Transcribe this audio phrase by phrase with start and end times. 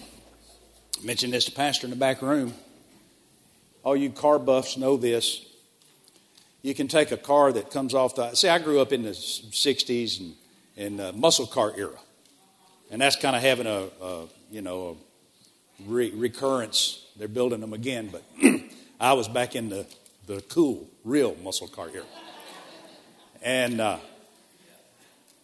[1.03, 2.55] mentioned this to Pastor in the back room.
[3.85, 5.47] All you car buffs know this.
[6.63, 8.35] You can take a car that comes off the.
[8.35, 10.35] See, I grew up in the 60s and,
[10.79, 11.99] and uh, muscle car era.
[12.91, 17.07] And that's kind of having a, a you know, a re- recurrence.
[17.19, 18.23] They're building them again, but
[19.01, 19.87] I was back in the,
[20.27, 22.07] the cool, real muscle car era.
[23.43, 23.99] And uh,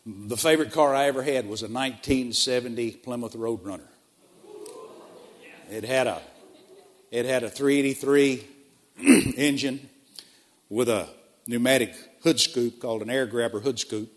[0.06, 3.86] the favorite car I ever had was a 1970 Plymouth Roadrunner.
[5.70, 6.22] It had a
[7.10, 8.46] it had a 383
[9.36, 9.88] engine
[10.68, 11.08] with a
[11.46, 14.10] pneumatic hood scoop called an air grabber hood scoop.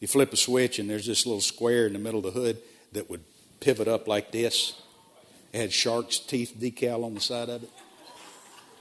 [0.00, 2.58] You flip a switch, and there's this little square in the middle of the hood
[2.92, 3.24] that would
[3.60, 4.80] pivot up like this.
[5.52, 7.70] It had shark's teeth decal on the side of it.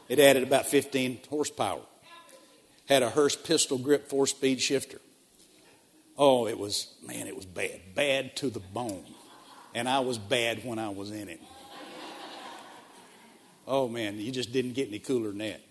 [0.10, 1.82] It added about 15 horsepower.
[2.90, 5.00] Had a Hurst pistol grip four speed shifter.
[6.18, 7.80] Oh, it was, man, it was bad.
[7.96, 9.06] Bad to the bone.
[9.74, 11.42] And I was bad when I was in it.
[13.68, 15.62] Oh man, you just didn't get any cooler than that.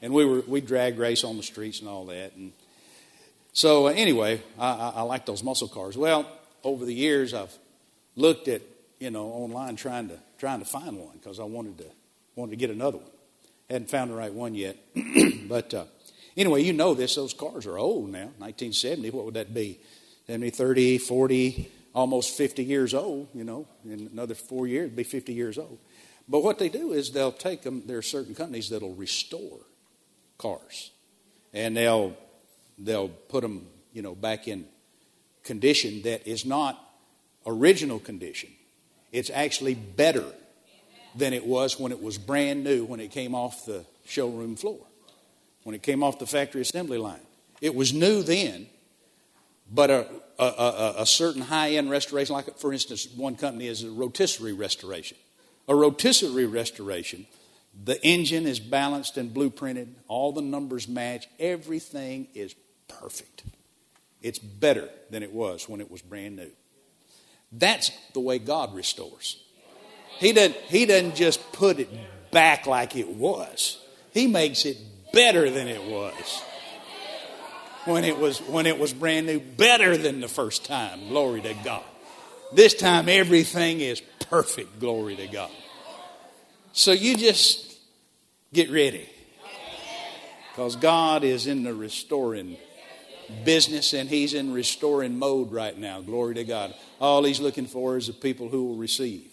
[0.00, 2.34] And we were we drag race on the streets and all that.
[2.34, 2.52] And
[3.52, 5.96] so uh, anyway, I, I, I like those muscle cars.
[5.96, 6.26] Well,
[6.64, 7.56] over the years, I've
[8.16, 8.62] looked at
[8.98, 11.86] you know online trying to trying to find one because I wanted to
[12.34, 13.10] wanted to get another one.
[13.68, 14.76] Hadn't found the right one yet,
[15.48, 15.84] but uh,
[16.36, 17.14] anyway, you know this.
[17.14, 18.30] Those cars are old now.
[18.38, 19.10] 1970.
[19.10, 19.78] What would that be?
[20.26, 23.28] 70, 30, 40, almost 50 years old.
[23.34, 25.78] You know, in another four years, it'd be 50 years old.
[26.28, 27.82] But what they do is they'll take them.
[27.86, 29.60] There are certain companies that'll restore
[30.38, 30.90] cars,
[31.52, 32.16] and they'll
[32.78, 34.66] they'll put them, you know, back in
[35.42, 36.78] condition that is not
[37.46, 38.50] original condition.
[39.10, 40.24] It's actually better
[41.14, 44.78] than it was when it was brand new when it came off the showroom floor,
[45.64, 47.20] when it came off the factory assembly line.
[47.60, 48.66] It was new then,
[49.70, 50.06] but a,
[50.38, 54.52] a, a, a certain high end restoration, like for instance, one company is a rotisserie
[54.52, 55.16] restoration.
[55.68, 57.26] A rotisserie restoration,
[57.84, 62.54] the engine is balanced and blueprinted, all the numbers match, everything is
[62.88, 63.44] perfect.
[64.20, 66.50] It's better than it was when it was brand new.
[67.50, 69.42] That's the way God restores.
[70.18, 71.88] He doesn't, he doesn't just put it
[72.30, 73.78] back like it was.
[74.12, 74.78] He makes it
[75.12, 76.42] better than it was
[77.84, 81.08] when it was when it was brand new, better than the first time.
[81.08, 81.82] Glory to God.
[82.52, 84.80] This time everything is perfect.
[84.80, 85.50] Glory to God.
[86.72, 87.76] So you just
[88.50, 89.06] get ready.
[90.50, 92.56] Because God is in the restoring
[93.44, 96.00] business and He's in restoring mode right now.
[96.00, 96.74] Glory to God.
[96.98, 99.30] All He's looking for is the people who will receive.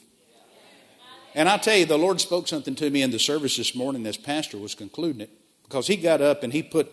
[1.33, 4.05] And I tell you, the Lord spoke something to me in the service this morning
[4.05, 5.29] as Pastor was concluding it
[5.63, 6.91] because he got up and he put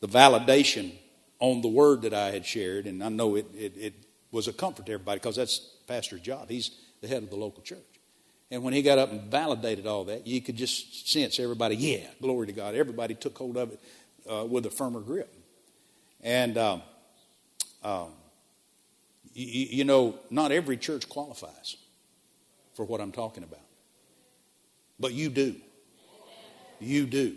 [0.00, 0.92] the validation
[1.40, 2.86] on the word that I had shared.
[2.86, 3.94] And I know it, it, it
[4.30, 6.48] was a comfort to everybody because that's Pastor's job.
[6.48, 7.78] He's the head of the local church.
[8.50, 12.06] And when he got up and validated all that, you could just sense everybody, yeah,
[12.20, 12.74] glory to God.
[12.74, 13.80] Everybody took hold of it
[14.28, 15.32] uh, with a firmer grip.
[16.22, 16.82] And, um,
[17.82, 18.12] um,
[19.32, 21.76] you, you know, not every church qualifies
[22.74, 23.60] for what I'm talking about.
[24.98, 25.54] But you do.
[26.80, 27.36] You do.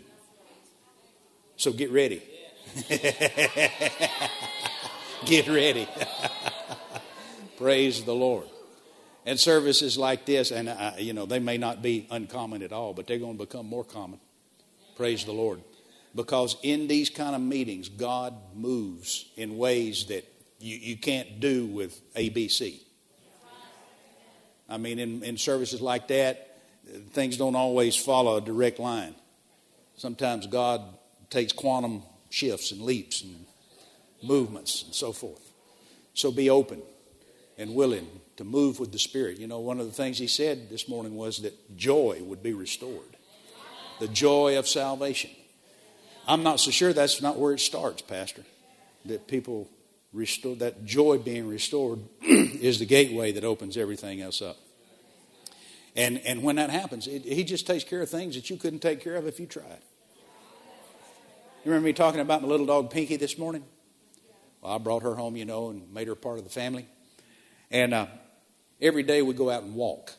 [1.56, 2.22] So get ready.
[5.24, 5.88] get ready.
[7.56, 8.48] Praise the Lord.
[9.26, 12.92] And services like this, and uh, you know, they may not be uncommon at all,
[12.92, 14.20] but they're going to become more common.
[14.96, 15.62] Praise the Lord.
[16.14, 20.30] Because in these kind of meetings, God moves in ways that
[20.60, 22.80] you, you can't do with ABC.
[24.68, 26.60] I mean, in, in services like that,
[27.12, 29.14] things don't always follow a direct line.
[29.96, 30.82] Sometimes God
[31.30, 33.46] takes quantum shifts and leaps and
[34.22, 35.52] movements and so forth.
[36.14, 36.82] So be open
[37.58, 39.38] and willing to move with the Spirit.
[39.38, 42.52] You know, one of the things he said this morning was that joy would be
[42.52, 43.16] restored.
[44.00, 45.30] The joy of salvation.
[46.26, 48.42] I'm not so sure that's not where it starts, Pastor.
[49.04, 49.68] That people
[50.12, 54.56] restore that joy being restored is the gateway that opens everything else up.
[55.96, 58.80] And and when that happens, it, he just takes care of things that you couldn't
[58.80, 59.82] take care of if you tried.
[61.64, 63.64] You remember me talking about my little dog Pinky this morning?
[64.60, 66.86] Well, I brought her home, you know, and made her part of the family.
[67.70, 68.06] And uh,
[68.80, 70.12] every day we go out and walk,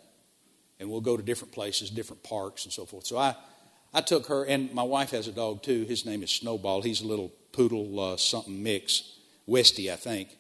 [0.79, 3.05] and we'll go to different places, different parks, and so forth.
[3.05, 3.35] So I,
[3.93, 5.83] I took her, and my wife has a dog too.
[5.85, 6.81] His name is Snowball.
[6.81, 9.03] He's a little poodle uh, something mix,
[9.47, 10.37] Westie, I think.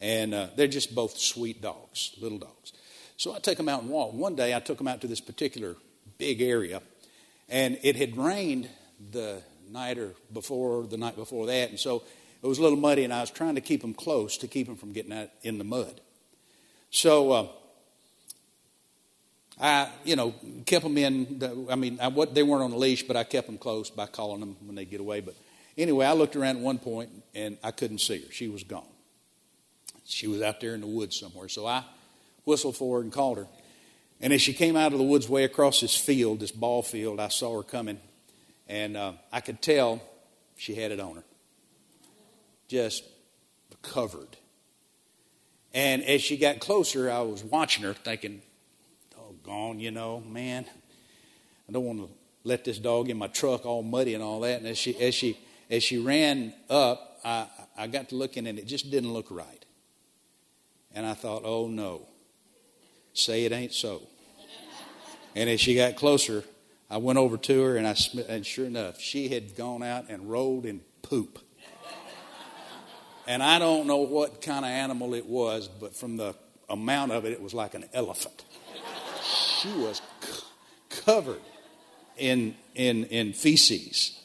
[0.00, 2.72] And uh, they're just both sweet dogs, little dogs.
[3.16, 4.12] So I take them out and walk.
[4.12, 5.76] One day I took them out to this particular
[6.18, 6.82] big area,
[7.48, 8.68] and it had rained
[9.10, 12.02] the night or before the night before that, and so
[12.42, 14.66] it was a little muddy, and I was trying to keep them close to keep
[14.66, 16.00] them from getting out in the mud.
[16.90, 17.46] So uh,
[19.60, 20.34] I, you know,
[20.66, 21.38] kept them in.
[21.38, 23.90] The, I mean, I, what, they weren't on a leash, but I kept them close
[23.90, 25.20] by calling them when they get away.
[25.20, 25.34] But
[25.76, 28.32] anyway, I looked around at one point and I couldn't see her.
[28.32, 28.86] She was gone.
[30.04, 31.48] She was out there in the woods somewhere.
[31.48, 31.84] So I
[32.44, 33.46] whistled for her and called her.
[34.20, 37.20] And as she came out of the woods way across this field, this ball field,
[37.20, 38.00] I saw her coming.
[38.66, 40.02] And uh, I could tell
[40.56, 41.24] she had it on her.
[42.68, 43.04] Just
[43.82, 44.37] covered.
[45.78, 48.42] And as she got closer, I was watching her thinking,
[49.14, 50.66] doggone, you know, man,
[51.68, 52.08] I don't want to
[52.42, 54.58] let this dog in my truck all muddy and all that.
[54.58, 55.38] And as she, as she,
[55.70, 57.46] as she ran up, I,
[57.76, 59.64] I got to looking and it just didn't look right.
[60.96, 62.08] And I thought, oh no,
[63.12, 64.02] say it ain't so.
[65.36, 66.42] And as she got closer,
[66.90, 67.94] I went over to her and I
[68.28, 71.38] and sure enough, she had gone out and rolled in poop.
[73.28, 76.34] And I don't know what kind of animal it was, but from the
[76.70, 78.42] amount of it, it was like an elephant.
[79.22, 80.44] She was c-
[81.04, 81.42] covered
[82.16, 84.18] in, in, in feces.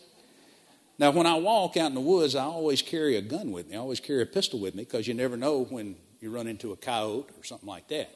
[0.97, 3.75] Now, when I walk out in the woods, I always carry a gun with me.
[3.75, 6.71] I always carry a pistol with me because you never know when you run into
[6.71, 8.09] a coyote or something like that.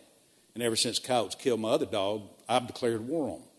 [0.54, 3.50] And ever since coyotes killed my other dog, I've declared war on them.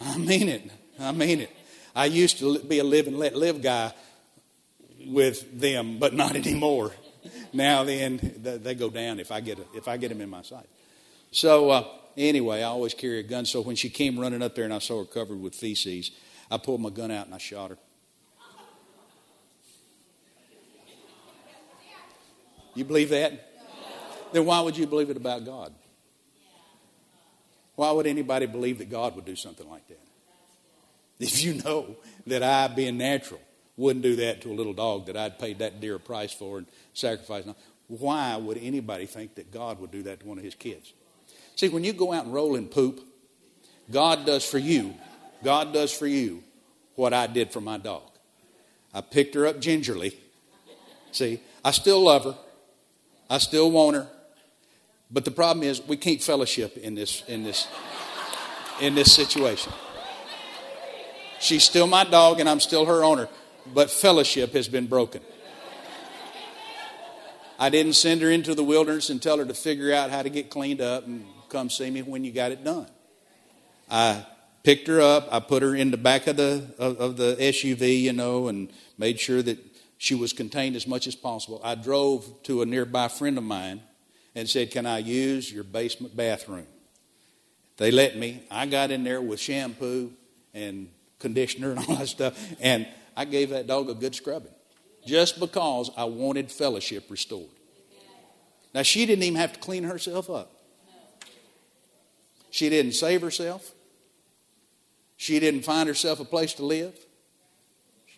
[0.00, 0.72] I mean it.
[0.98, 1.56] I mean it.
[1.94, 3.92] I used to be a live and let live guy
[5.06, 6.92] with them, but not anymore.
[7.52, 8.20] Now then,
[8.62, 10.68] they go down if I get if I get them in my sight.
[11.32, 11.84] So uh,
[12.16, 13.46] anyway, I always carry a gun.
[13.46, 16.10] So when she came running up there and I saw her covered with feces,
[16.50, 17.78] I pulled my gun out and I shot her.
[22.74, 23.32] You believe that?
[24.32, 25.72] Then why would you believe it about God?
[27.74, 30.00] Why would anybody believe that God would do something like that?
[31.18, 33.40] If you know that I, being natural,
[33.76, 36.66] wouldn't do that to a little dog that I'd paid that dear price for and
[36.94, 37.48] sacrificed,
[37.88, 40.92] why would anybody think that God would do that to one of his kids?
[41.54, 43.00] See, when you go out and roll in poop,
[43.90, 44.94] God does for you,
[45.44, 46.42] God does for you
[46.94, 48.02] what I did for my dog.
[48.92, 50.18] I picked her up gingerly.
[51.12, 52.36] See, I still love her.
[53.28, 54.08] I still want her.
[55.10, 57.68] But the problem is we can't fellowship in this in this
[58.80, 59.72] in this situation.
[61.38, 63.28] She's still my dog and I'm still her owner,
[63.74, 65.22] but fellowship has been broken.
[67.58, 70.28] I didn't send her into the wilderness and tell her to figure out how to
[70.28, 72.88] get cleaned up and come see me when you got it done.
[73.90, 74.26] I
[74.62, 78.00] picked her up, I put her in the back of the of, of the SUV,
[78.00, 79.58] you know, and made sure that
[79.98, 81.60] she was contained as much as possible.
[81.64, 83.80] I drove to a nearby friend of mine
[84.34, 86.66] and said, Can I use your basement bathroom?
[87.78, 88.42] They let me.
[88.50, 90.12] I got in there with shampoo
[90.54, 90.88] and
[91.18, 92.86] conditioner and all that stuff, and
[93.16, 94.52] I gave that dog a good scrubbing
[95.06, 97.48] just because I wanted fellowship restored.
[98.74, 100.52] Now, she didn't even have to clean herself up.
[102.50, 103.72] She didn't save herself.
[105.16, 106.94] She didn't find herself a place to live.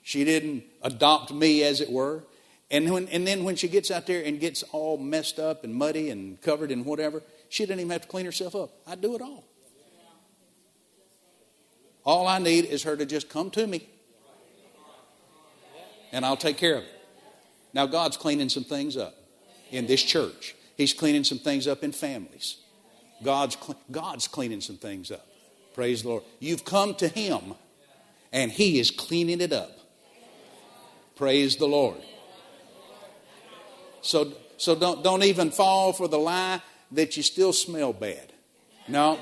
[0.02, 2.24] She didn't adopt me, as it were.
[2.70, 5.74] And, when, and then when she gets out there and gets all messed up and
[5.74, 8.70] muddy and covered in whatever, she didn't even have to clean herself up.
[8.86, 9.44] I do it all.
[12.04, 13.86] All I need is her to just come to me,
[16.12, 16.98] and I'll take care of it.
[17.74, 19.14] Now, God's cleaning some things up
[19.70, 22.58] in this church, He's cleaning some things up in families.
[23.22, 23.56] God's,
[23.90, 25.26] God's cleaning some things up.
[25.74, 26.22] Praise the Lord.
[26.38, 27.54] You've come to Him,
[28.32, 29.72] and He is cleaning it up.
[31.16, 31.98] Praise the Lord.
[34.02, 36.62] So, so don't, don't even fall for the lie
[36.92, 38.32] that you still smell bad.
[38.86, 39.18] No.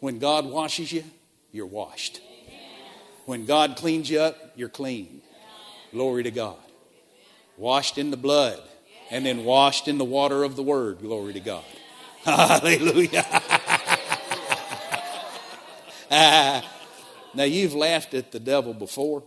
[0.00, 1.04] When God washes you,
[1.52, 2.20] you're washed.
[3.24, 5.22] When God cleans you up, you're clean.
[5.92, 6.56] Glory to God.
[7.56, 8.60] Washed in the blood
[9.10, 11.00] and then washed in the water of the word.
[11.00, 11.64] Glory to God.
[12.24, 13.26] Hallelujah.
[17.34, 19.22] now, you've laughed at the devil before,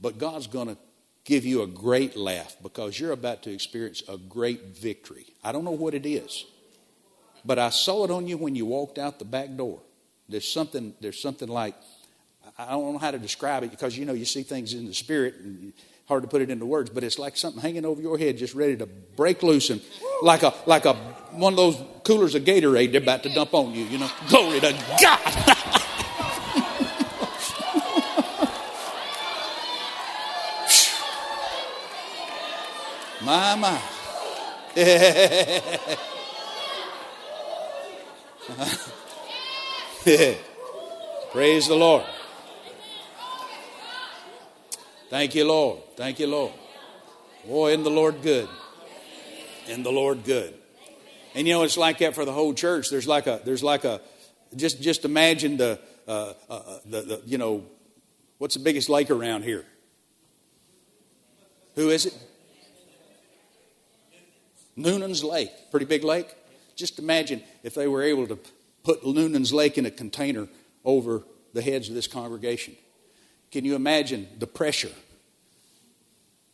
[0.00, 0.76] but God's going to
[1.24, 5.26] give you a great laugh because you're about to experience a great victory.
[5.44, 6.46] I don't know what it is,
[7.44, 9.82] but I saw it on you when you walked out the back door.
[10.28, 11.74] There's something, there's something like,
[12.60, 14.94] I don't know how to describe it because you know, you see things in the
[14.94, 15.72] spirit and
[16.08, 18.56] hard to put it into words, but it's like something hanging over your head, just
[18.56, 19.80] ready to break loose and
[20.22, 20.94] like a like a
[21.32, 23.84] one of those coolers of Gatorade they're about to dump on you.
[23.84, 25.20] You know, glory to God.
[33.22, 33.80] my my.
[41.32, 42.04] Praise the Lord.
[45.10, 45.80] Thank you, Lord.
[45.96, 46.52] Thank you, Lord.
[47.46, 48.48] Boy, isn't the Lord good?
[49.66, 50.54] Isn't the Lord good?
[51.34, 52.90] And you know, it's like that for the whole church.
[52.90, 54.00] There's like a, there's like a,
[54.54, 57.64] just, just imagine the, uh, uh, uh the, the, you know,
[58.38, 59.64] what's the biggest lake around here?
[61.74, 62.14] Who is it?
[64.76, 65.50] Noonan's Lake.
[65.70, 66.28] Pretty big lake.
[66.76, 68.38] Just imagine if they were able to
[68.84, 70.48] put Noonan's Lake in a container
[70.84, 72.76] over the heads of this congregation.
[73.50, 74.92] Can you imagine the pressure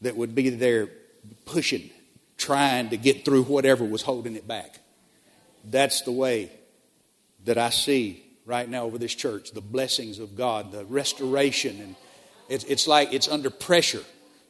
[0.01, 0.89] that would be there
[1.45, 1.91] pushing,
[2.37, 4.79] trying to get through whatever was holding it back?
[5.65, 6.51] That's the way
[7.45, 11.81] that I see right now over this church the blessings of God, the restoration.
[11.81, 11.97] And
[12.49, 14.03] it's, it's like it's under pressure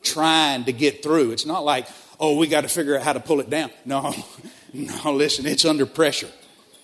[0.03, 1.31] trying to get through.
[1.31, 1.87] It's not like,
[2.21, 3.71] oh, we got to figure out how to pull it down.
[3.85, 4.13] No,
[4.73, 6.31] no, listen, it's under pressure.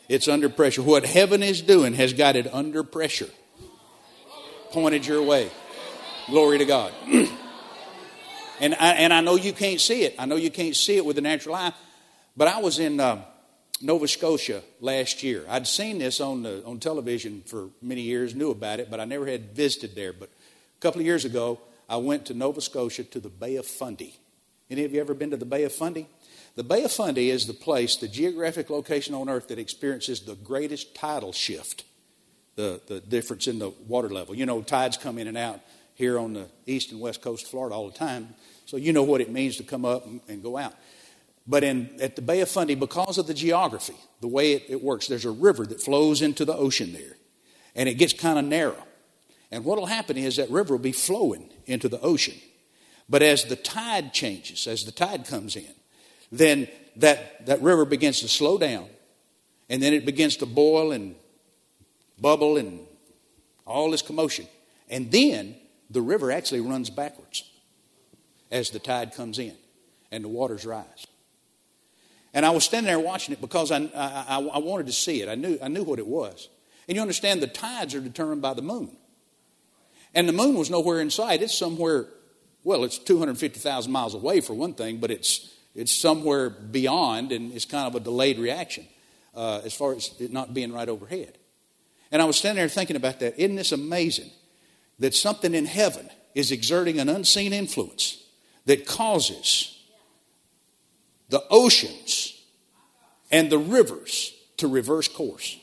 [0.08, 0.82] It's under pressure.
[0.82, 3.28] What heaven is doing has got it under pressure
[4.72, 5.50] pointed your way.
[6.28, 6.92] Glory to God.
[8.60, 10.14] and, I, and I know you can't see it.
[10.18, 11.72] I know you can't see it with the natural eye.
[12.36, 13.22] But I was in uh,
[13.82, 15.44] Nova Scotia last year.
[15.48, 19.04] I'd seen this on, the, on television for many years, knew about it, but I
[19.04, 20.12] never had visited there.
[20.12, 21.58] But a couple of years ago,
[21.88, 24.14] I went to Nova Scotia to the Bay of Fundy.
[24.70, 26.06] Any of you ever been to the Bay of Fundy?
[26.54, 30.36] The Bay of Fundy is the place, the geographic location on earth that experiences the
[30.36, 31.84] greatest tidal shift
[32.60, 34.34] the, the difference in the water level.
[34.34, 35.60] You know, tides come in and out
[35.94, 38.34] here on the east and west coast of Florida all the time,
[38.66, 40.74] so you know what it means to come up and, and go out.
[41.46, 44.82] But in, at the Bay of Fundy, because of the geography, the way it, it
[44.82, 47.16] works, there's a river that flows into the ocean there,
[47.74, 48.82] and it gets kind of narrow.
[49.50, 52.36] And what will happen is that river will be flowing into the ocean.
[53.08, 55.74] But as the tide changes, as the tide comes in,
[56.30, 58.86] then that, that river begins to slow down,
[59.68, 61.16] and then it begins to boil and
[62.20, 62.80] bubble and
[63.66, 64.46] all this commotion.
[64.88, 65.54] And then
[65.88, 67.48] the river actually runs backwards
[68.50, 69.54] as the tide comes in
[70.10, 71.06] and the waters rise.
[72.32, 75.28] And I was standing there watching it because I, I, I, wanted to see it.
[75.28, 76.48] I knew, I knew what it was.
[76.86, 78.96] And you understand the tides are determined by the moon.
[80.14, 81.42] And the moon was nowhere in sight.
[81.42, 82.06] It's somewhere,
[82.62, 87.64] well, it's 250,000 miles away for one thing, but it's, it's somewhere beyond, and it's
[87.64, 88.86] kind of a delayed reaction
[89.34, 91.36] uh, as far as it not being right overhead.
[92.12, 93.38] And I was standing there thinking about that.
[93.38, 94.30] Isn't this amazing
[94.98, 98.22] that something in heaven is exerting an unseen influence
[98.66, 99.78] that causes
[101.28, 102.40] the oceans
[103.30, 105.58] and the rivers to reverse course?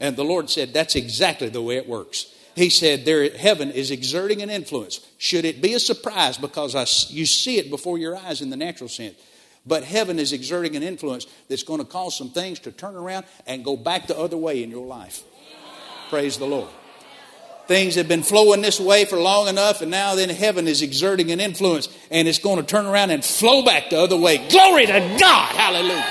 [0.00, 2.32] And the Lord said, That's exactly the way it works.
[2.54, 5.00] He said, there, Heaven is exerting an influence.
[5.18, 8.56] Should it be a surprise because I, you see it before your eyes in the
[8.56, 9.14] natural sense?
[9.64, 13.26] But heaven is exerting an influence that's going to cause some things to turn around
[13.46, 15.22] and go back the other way in your life.
[16.08, 16.68] Praise the Lord.
[17.66, 21.30] Things have been flowing this way for long enough, and now then heaven is exerting
[21.30, 24.48] an influence, and it's going to turn around and flow back the other way.
[24.48, 25.54] Glory to God!
[25.54, 26.06] Hallelujah.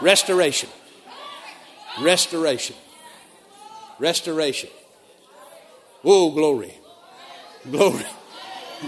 [0.00, 0.68] Restoration.
[2.00, 2.74] Restoration.
[4.00, 4.70] Restoration.
[6.04, 6.74] Oh, glory.
[7.70, 8.04] Glory.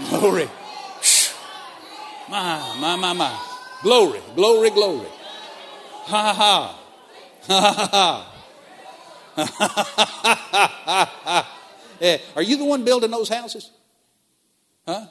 [0.09, 0.49] Glory.
[2.29, 3.39] My, my, my, my.
[3.81, 5.07] Glory, glory, glory.
[6.03, 6.79] Ha ha.
[7.47, 8.38] Ha ha ha.
[12.35, 13.71] Are you the one building those houses?
[14.87, 15.05] Huh?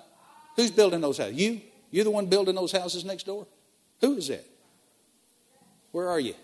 [0.56, 1.36] Who's building those houses?
[1.36, 1.60] You?
[1.90, 3.46] You're the one building those houses next door?
[4.00, 4.44] Who is that?
[5.92, 6.34] Where are you?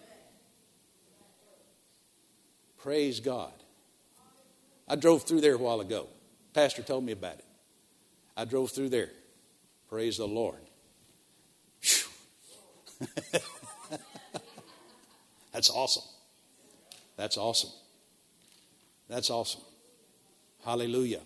[2.79, 3.53] Praise God.
[4.87, 6.09] I drove through there a while ago.
[6.53, 7.45] Pastor told me about it.
[8.37, 9.11] I drove through there.
[9.89, 10.59] Praise the Lord.
[15.53, 16.03] That's awesome.
[17.17, 17.71] That's awesome.
[19.09, 19.63] That's awesome.
[20.65, 21.21] Hallelujah.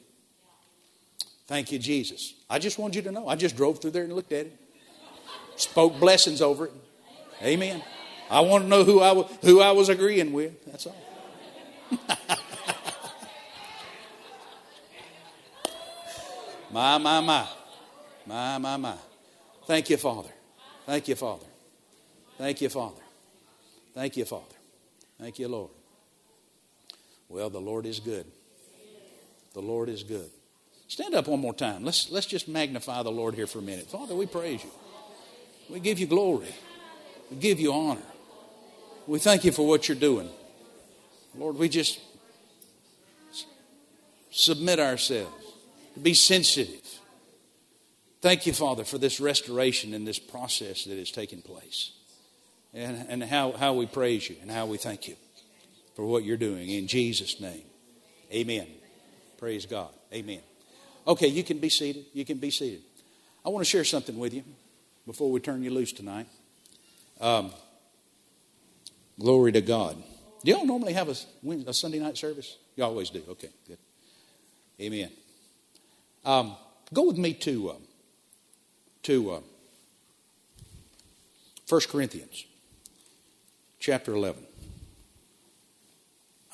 [1.46, 2.34] Thank you, Jesus.
[2.50, 3.28] I just want you to know.
[3.28, 4.56] I just drove through there and looked at it,
[5.56, 6.72] spoke blessings over it.
[7.42, 7.82] Amen.
[8.30, 10.62] I want to know who I, was, who I was agreeing with.
[10.66, 10.96] That's all.
[16.70, 17.48] my, my, my.
[18.26, 18.96] My, my, my.
[19.66, 20.28] Thank you, Father.
[20.84, 21.46] Thank you, Father.
[22.36, 23.00] Thank you, Father.
[23.94, 24.44] Thank you, Father.
[25.18, 25.70] Thank you, Lord.
[27.28, 28.26] Well, the Lord is good.
[29.54, 30.30] The Lord is good.
[30.88, 31.84] Stand up one more time.
[31.84, 33.90] Let's, let's just magnify the Lord here for a minute.
[33.90, 34.70] Father, we praise you.
[35.68, 36.54] We give you glory.
[37.30, 38.02] We give you honor.
[39.06, 40.30] We thank you for what you're doing.
[41.34, 42.00] Lord, we just
[44.30, 45.44] submit ourselves
[45.94, 46.80] to be sensitive.
[48.22, 51.92] Thank you, Father, for this restoration and this process that is taking place.
[52.72, 55.16] And, and how, how we praise you and how we thank you
[55.98, 56.70] for what you're doing.
[56.70, 57.64] In Jesus' name,
[58.32, 58.68] amen.
[59.36, 59.88] Praise God.
[60.12, 60.38] Amen.
[61.08, 62.04] Okay, you can be seated.
[62.12, 62.82] You can be seated.
[63.44, 64.44] I want to share something with you
[65.08, 66.28] before we turn you loose tonight.
[67.20, 67.50] Um,
[69.18, 70.00] glory to God.
[70.44, 71.16] Do y'all normally have a,
[71.66, 72.58] a Sunday night service?
[72.76, 73.24] You always do.
[73.30, 73.78] Okay, good.
[74.80, 75.10] Amen.
[76.24, 76.54] Um,
[76.94, 77.74] go with me to uh,
[79.02, 79.40] to uh,
[81.68, 82.44] 1 Corinthians
[83.80, 84.47] chapter 11.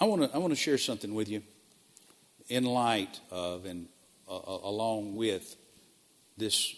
[0.05, 1.41] I want to I want to share something with you
[2.51, 3.89] in light of and
[4.29, 5.57] uh, uh, along with
[6.37, 6.77] this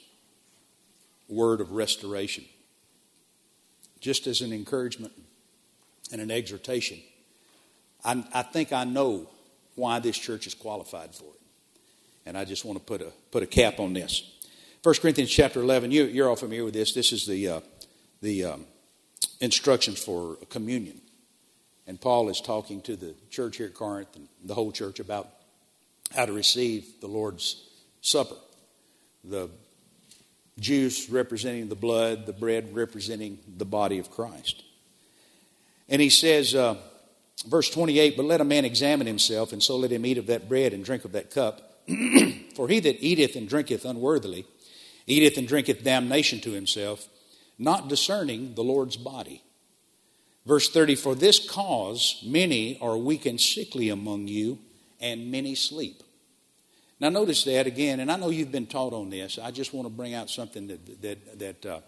[1.28, 2.44] word of restoration,
[3.98, 5.12] just as an encouragement
[6.12, 7.00] and an exhortation.
[8.04, 9.28] I, I think I know
[9.74, 11.40] why this church is qualified for it,
[12.26, 14.22] and I just want to put a put a cap on this.
[14.84, 16.92] 1 Corinthians chapter 11, you, are all familiar with this.
[16.92, 17.60] This is the, uh,
[18.22, 18.66] the um,
[19.40, 21.00] instructions for communion.
[21.86, 25.28] And Paul is talking to the church here at Corinth and the whole church about
[26.14, 27.62] how to receive the Lord's
[28.00, 28.36] Supper.
[29.24, 29.50] The
[30.58, 34.64] juice representing the blood, the bread representing the body of Christ.
[35.88, 36.76] And he says, uh,
[37.46, 40.48] verse 28, But let a man examine himself, and so let him eat of that
[40.48, 41.82] bread and drink of that cup.
[42.56, 44.46] For he that eateth and drinketh unworthily
[45.06, 47.08] eateth and drinketh damnation to himself,
[47.58, 49.42] not discerning the Lord's body.
[50.46, 54.58] Verse 30 For this cause many are weak and sickly among you,
[55.00, 56.02] and many sleep.
[56.98, 59.38] Now, notice that again, and I know you've been taught on this.
[59.38, 61.80] I just want to bring out something that, that, that uh,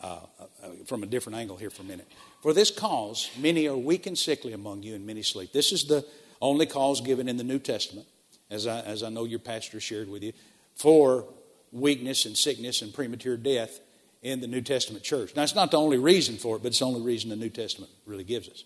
[0.00, 2.06] uh, uh, from a different angle here for a minute.
[2.42, 5.52] For this cause, many are weak and sickly among you, and many sleep.
[5.52, 6.06] This is the
[6.40, 8.06] only cause given in the New Testament,
[8.50, 10.32] as I, as I know your pastor shared with you,
[10.76, 11.26] for
[11.72, 13.80] weakness and sickness and premature death
[14.22, 15.34] in the New Testament church.
[15.34, 17.50] Now, it's not the only reason for it, but it's the only reason the New
[17.50, 18.64] Testament really gives us.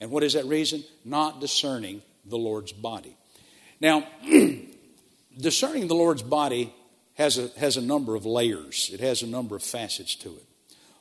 [0.00, 0.84] And what is that reason?
[1.04, 3.16] Not discerning the Lord's body.
[3.80, 4.06] Now,
[5.38, 6.72] discerning the Lord's body
[7.14, 10.44] has a, has a number of layers, it has a number of facets to it.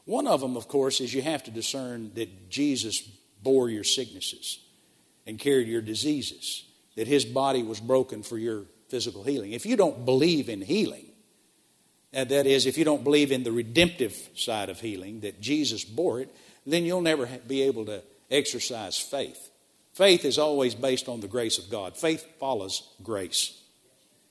[0.06, 3.02] One of them, of course, is you have to discern that Jesus
[3.44, 4.60] bore your sicknesses
[5.28, 6.64] and carried your diseases,
[6.96, 9.52] that his body was broken for your physical healing.
[9.52, 11.07] If you don't believe in healing,
[12.14, 15.84] and that is, if you don't believe in the redemptive side of healing, that Jesus
[15.84, 16.34] bore it,
[16.66, 19.52] then you'll never be able to exercise faith.
[19.94, 21.98] Faith is always based on the grace of God.
[21.98, 23.60] Faith follows grace.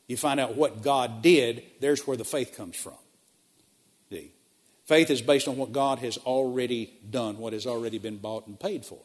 [0.07, 2.95] You find out what God did, there's where the faith comes from.
[4.11, 4.33] See?
[4.85, 8.59] Faith is based on what God has already done, what has already been bought and
[8.59, 9.01] paid for.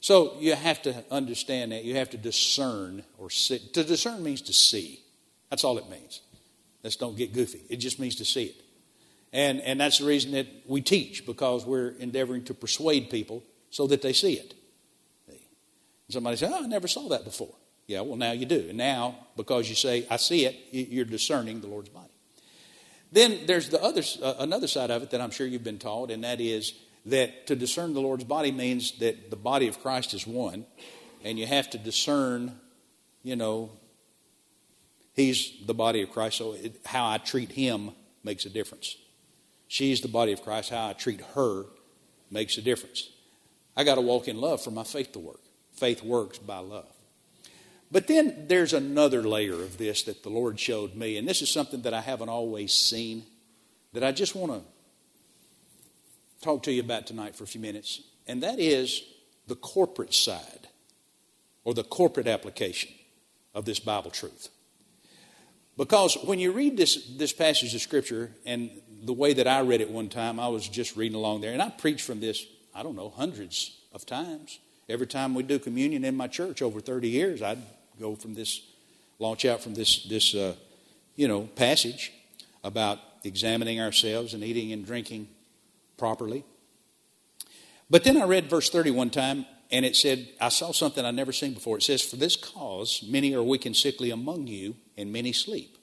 [0.00, 1.84] So you have to understand that.
[1.84, 3.58] You have to discern or see.
[3.58, 5.00] To discern means to see.
[5.50, 6.20] That's all it means.
[6.86, 7.62] Let's don't get goofy.
[7.68, 8.62] It just means to see it.
[9.32, 13.88] And, and that's the reason that we teach, because we're endeavoring to persuade people so
[13.88, 14.54] that they see it.
[16.10, 17.52] Somebody says, Oh, I never saw that before.
[17.88, 18.66] Yeah, well, now you do.
[18.68, 22.12] And now, because you say, I see it, you're discerning the Lord's body.
[23.10, 26.12] Then there's the other, uh, another side of it that I'm sure you've been taught,
[26.12, 26.72] and that is
[27.06, 30.66] that to discern the Lord's body means that the body of Christ is one,
[31.24, 32.60] and you have to discern,
[33.24, 33.72] you know,
[35.16, 37.90] He's the body of Christ, so it, how I treat him
[38.22, 38.96] makes a difference.
[39.66, 41.64] She's the body of Christ, how I treat her
[42.30, 43.08] makes a difference.
[43.76, 45.40] I got to walk in love for my faith to work.
[45.72, 46.88] Faith works by love.
[47.90, 51.50] But then there's another layer of this that the Lord showed me, and this is
[51.50, 53.24] something that I haven't always seen
[53.92, 54.60] that I just want to
[56.42, 59.02] talk to you about tonight for a few minutes, and that is
[59.46, 60.68] the corporate side
[61.64, 62.90] or the corporate application
[63.54, 64.48] of this Bible truth.
[65.76, 68.70] Because when you read this, this passage of Scripture, and
[69.02, 71.60] the way that I read it one time, I was just reading along there, and
[71.60, 74.58] I preached from this, I don't know, hundreds of times.
[74.88, 77.62] Every time we do communion in my church over 30 years, I'd
[78.00, 78.62] go from this,
[79.18, 80.54] launch out from this, this uh,
[81.14, 82.12] you know, passage
[82.64, 85.28] about examining ourselves and eating and drinking
[85.98, 86.44] properly.
[87.90, 91.14] But then I read verse 30 one time, and it said, I saw something I'd
[91.14, 91.76] never seen before.
[91.76, 95.76] It says, For this cause, many are weak and sickly among you, and many sleep.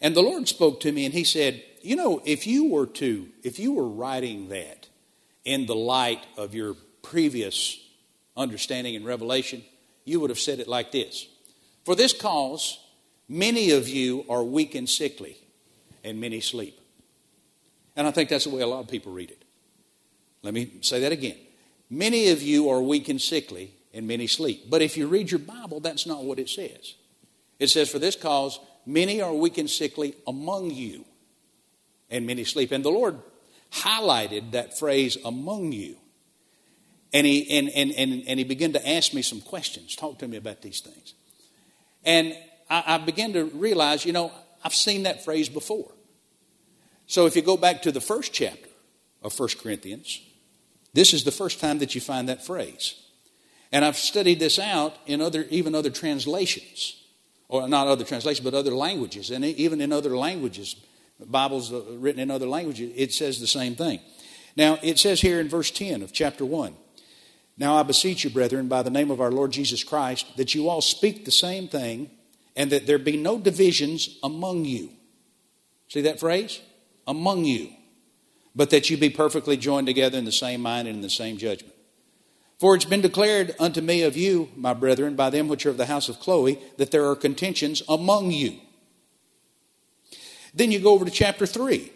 [0.00, 3.28] And the Lord spoke to me, and He said, You know, if you were to,
[3.42, 4.88] if you were writing that
[5.44, 7.78] in the light of your previous
[8.36, 9.62] understanding and revelation,
[10.04, 11.26] you would have said it like this
[11.84, 12.78] For this cause,
[13.32, 15.38] Many of you are weak and sickly,
[16.04, 16.78] and many sleep.
[17.96, 19.42] And I think that's the way a lot of people read it.
[20.42, 21.36] Let me say that again.
[21.88, 24.68] Many of you are weak and sickly, and many sleep.
[24.68, 26.94] But if you read your Bible, that's not what it says.
[27.62, 31.04] It says, For this cause, many are weak and sickly among you,
[32.10, 32.72] and many sleep.
[32.72, 33.20] And the Lord
[33.70, 35.96] highlighted that phrase among you.
[37.12, 40.26] And he, and, and, and, and he began to ask me some questions, talk to
[40.26, 41.14] me about these things.
[42.04, 42.36] And
[42.68, 44.32] I, I began to realize, you know,
[44.64, 45.92] I've seen that phrase before.
[47.06, 48.70] So if you go back to the first chapter
[49.22, 50.20] of 1 Corinthians,
[50.94, 53.00] this is the first time that you find that phrase.
[53.70, 56.96] And I've studied this out in other, even other translations,
[57.52, 59.30] or not other translations, but other languages.
[59.30, 60.74] And even in other languages,
[61.20, 64.00] Bibles uh, written in other languages, it says the same thing.
[64.56, 66.74] Now, it says here in verse 10 of chapter 1
[67.58, 70.68] Now I beseech you, brethren, by the name of our Lord Jesus Christ, that you
[70.68, 72.10] all speak the same thing,
[72.56, 74.90] and that there be no divisions among you.
[75.88, 76.60] See that phrase?
[77.06, 77.72] Among you
[78.54, 81.38] but that you be perfectly joined together in the same mind and in the same
[81.38, 81.71] judgment.
[82.62, 85.78] For it's been declared unto me of you, my brethren, by them which are of
[85.78, 88.60] the house of Chloe, that there are contentions among you.
[90.54, 91.92] Then you go over to chapter 3.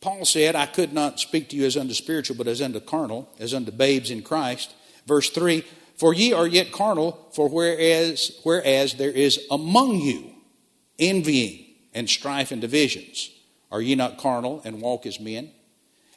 [0.00, 3.28] Paul said, I could not speak to you as unto spiritual, but as unto carnal,
[3.38, 4.74] as unto babes in Christ.
[5.06, 5.62] Verse 3
[5.98, 10.30] For ye are yet carnal, for whereas, whereas there is among you
[10.98, 13.28] envying and strife and divisions,
[13.70, 15.50] are ye not carnal and walk as men?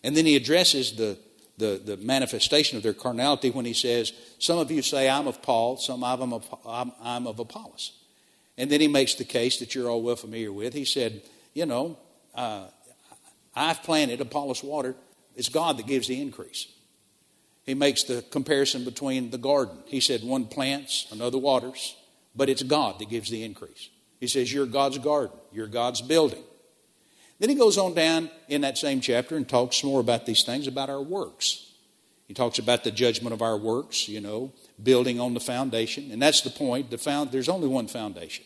[0.05, 1.17] And then he addresses the,
[1.57, 5.41] the, the, manifestation of their carnality when he says, Some of you say, I'm of
[5.41, 7.93] Paul, some of them I'm, I'm of Apollos.
[8.57, 10.73] And then he makes the case that you're all well familiar with.
[10.73, 11.21] He said,
[11.53, 11.97] You know,
[12.35, 12.67] uh,
[13.55, 14.95] I've planted, Apollos water.
[15.35, 16.67] It's God that gives the increase.
[17.63, 19.77] He makes the comparison between the garden.
[19.85, 21.95] He said, One plants, another waters,
[22.35, 23.89] but it's God that gives the increase.
[24.19, 26.43] He says, You're God's garden, you're God's building.
[27.39, 30.67] Then he goes on down in that same chapter and talks more about these things,
[30.67, 31.71] about our works.
[32.27, 36.11] He talks about the judgment of our works, you know, building on the foundation.
[36.11, 36.89] And that's the point.
[36.89, 38.43] The found, there's only one foundation.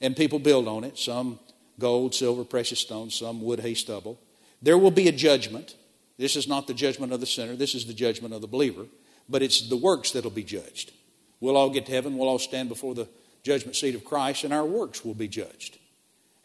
[0.00, 1.38] And people build on it some
[1.78, 4.20] gold, silver, precious stones, some wood, hay, stubble.
[4.60, 5.74] There will be a judgment.
[6.18, 8.86] This is not the judgment of the sinner, this is the judgment of the believer.
[9.28, 10.92] But it's the works that'll be judged.
[11.40, 13.08] We'll all get to heaven, we'll all stand before the
[13.42, 15.78] judgment seat of Christ, and our works will be judged.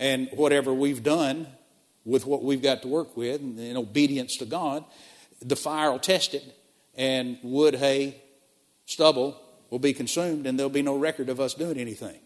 [0.02, 1.46] And whatever we've done
[2.06, 4.84] with what we've got to work with in obedience to God,
[5.42, 6.44] the fire will test it,
[6.96, 8.20] and wood, hay,
[8.88, 12.20] stubble will be consumed, and there'll be no record of us doing anything.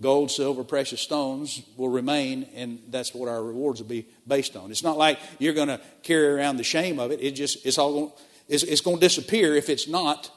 [0.00, 4.70] Gold, silver, precious stones will remain, and that's what our rewards will be based on.
[4.70, 7.20] It's not like you're going to carry around the shame of it.
[7.22, 8.12] It just it's all going,
[8.48, 10.30] it's, it's going to disappear if it's not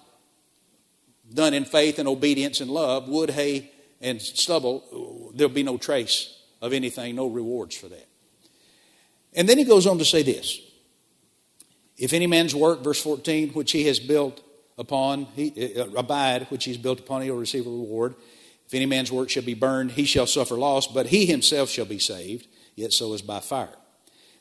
[1.34, 3.08] done in faith and obedience and love.
[3.08, 8.08] Wood, hay, and stubble, there'll be no trace of anything, no rewards for that.
[9.34, 10.60] And then he goes on to say this
[11.98, 14.42] If any man's work, verse 14, which he has built
[14.78, 18.16] upon, he, uh, abide, which he's built upon, he'll receive a reward.
[18.66, 21.86] If any man's work shall be burned, he shall suffer loss, but he himself shall
[21.86, 23.76] be saved, yet so is by fire.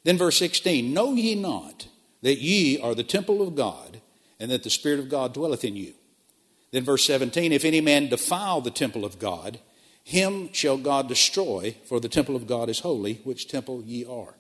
[0.03, 1.89] Then verse 16 Know ye not
[2.23, 4.01] that ye are the temple of God,
[4.41, 5.95] and that the Spirit of God dwelleth in you?
[6.73, 9.61] Then verse 17 If any man defile the temple of God,
[10.07, 14.35] him shall God destroy, for the temple of God is holy, which temple ye are.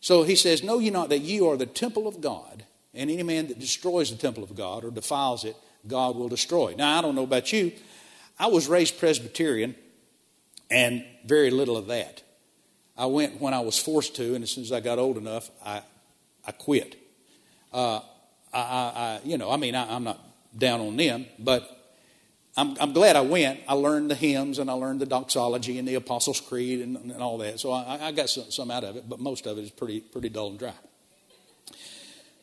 [0.00, 2.64] So he says, Know ye not that ye are the temple of God,
[2.94, 5.56] and any man that destroys the temple of God or defiles it,
[5.88, 6.76] God will destroy.
[6.78, 7.72] Now, I don't know about you.
[8.38, 9.74] I was raised Presbyterian,
[10.70, 12.22] and very little of that.
[12.96, 15.50] I went when I was forced to, and as soon as I got old enough,
[15.66, 15.82] I,
[16.46, 16.94] I quit.
[17.72, 17.98] Uh,
[18.52, 20.20] I, I, you know, I mean, I, I'm not
[20.56, 21.77] down on them, but
[22.58, 23.60] I'm, I'm, glad I went.
[23.68, 27.22] I learned the hymns and I learned the doxology and the Apostles' Creed and, and
[27.22, 27.60] all that.
[27.60, 30.00] So I, I got some, some, out of it, but most of it is pretty,
[30.00, 30.72] pretty dull and dry.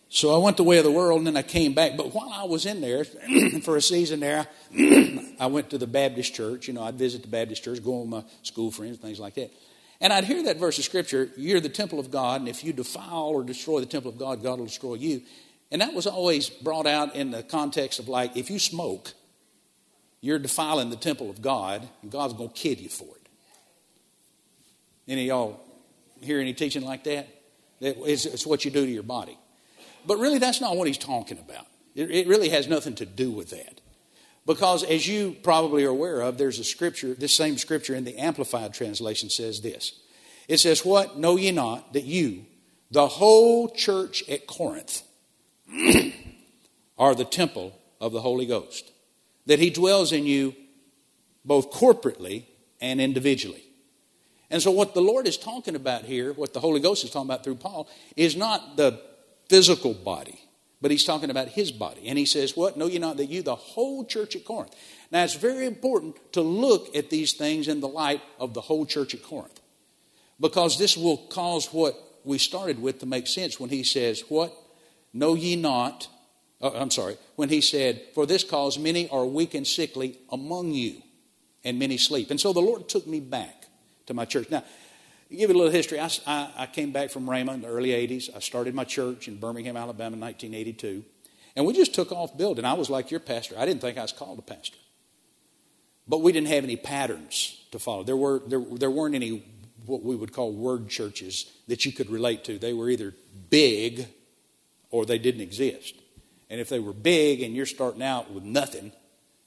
[0.08, 1.97] So I went the way of the world and then I came back.
[1.97, 3.04] But while I was in there
[3.63, 4.47] for a season there,
[5.38, 6.69] I went to the Baptist church.
[6.69, 9.51] You know, I'd visit the Baptist church, go with my school friends, things like that.
[9.99, 12.73] And I'd hear that verse of scripture, you're the temple of God, and if you
[12.73, 15.21] defile or destroy the temple of God, God will destroy you.
[15.71, 19.13] And that was always brought out in the context of like, if you smoke,
[20.25, 23.29] you're defiling the temple of God, and God's going to kid you for it.
[25.07, 25.59] Any y'all
[26.19, 27.27] hear any teaching like that?
[27.79, 29.38] It's, what you do to your body.
[30.07, 31.67] But really, that's not what he's talking about.
[31.93, 33.81] It really has nothing to do with that.
[34.47, 38.17] Because as you probably are aware of, there's a scripture, this same scripture in the
[38.17, 39.93] Amplified translation says this.
[40.47, 41.19] It says, What?
[41.19, 42.47] Know ye not that you,
[42.89, 45.03] the whole church at Corinth,
[46.97, 48.91] are the temple of the Holy Ghost?
[49.45, 50.55] That He dwells in you
[51.43, 52.45] both corporately
[52.81, 53.63] and individually.
[54.49, 57.27] And so, what the Lord is talking about here, what the Holy Ghost is talking
[57.27, 59.01] about through Paul, is not the
[59.49, 60.39] physical body,
[60.81, 62.08] but he's talking about his body.
[62.08, 62.77] And he says, What?
[62.77, 64.75] Know ye not that you, the whole church at Corinth.
[65.12, 68.86] Now, it's very important to look at these things in the light of the whole
[68.86, 69.60] church at Corinth,
[70.39, 74.53] because this will cause what we started with to make sense when he says, What?
[75.12, 76.08] Know ye not?
[76.65, 80.71] Oh, I'm sorry, when he said, For this cause many are weak and sickly among
[80.71, 81.04] you,
[81.63, 82.32] and many sleep.
[82.32, 83.67] And so the Lord took me back
[84.08, 84.49] to my church.
[84.49, 84.63] Now,
[85.30, 87.89] give you a little history, I, I, I came back from Rhema in the early
[87.89, 88.36] 80s.
[88.36, 91.04] I started my church in Birmingham, Alabama in 1982.
[91.56, 92.65] And we just took off building.
[92.65, 93.54] I was like your pastor.
[93.60, 94.78] I didn't think I was called a pastor.
[96.08, 98.01] But we didn't have any patterns to follow.
[98.01, 99.45] There, were, there, there weren't any
[99.86, 102.58] what we would call word churches that you could relate to.
[102.58, 103.13] They were either
[103.51, 104.08] big
[104.89, 105.93] or they didn't exist.
[106.49, 108.91] And if they were big and you're starting out with nothing,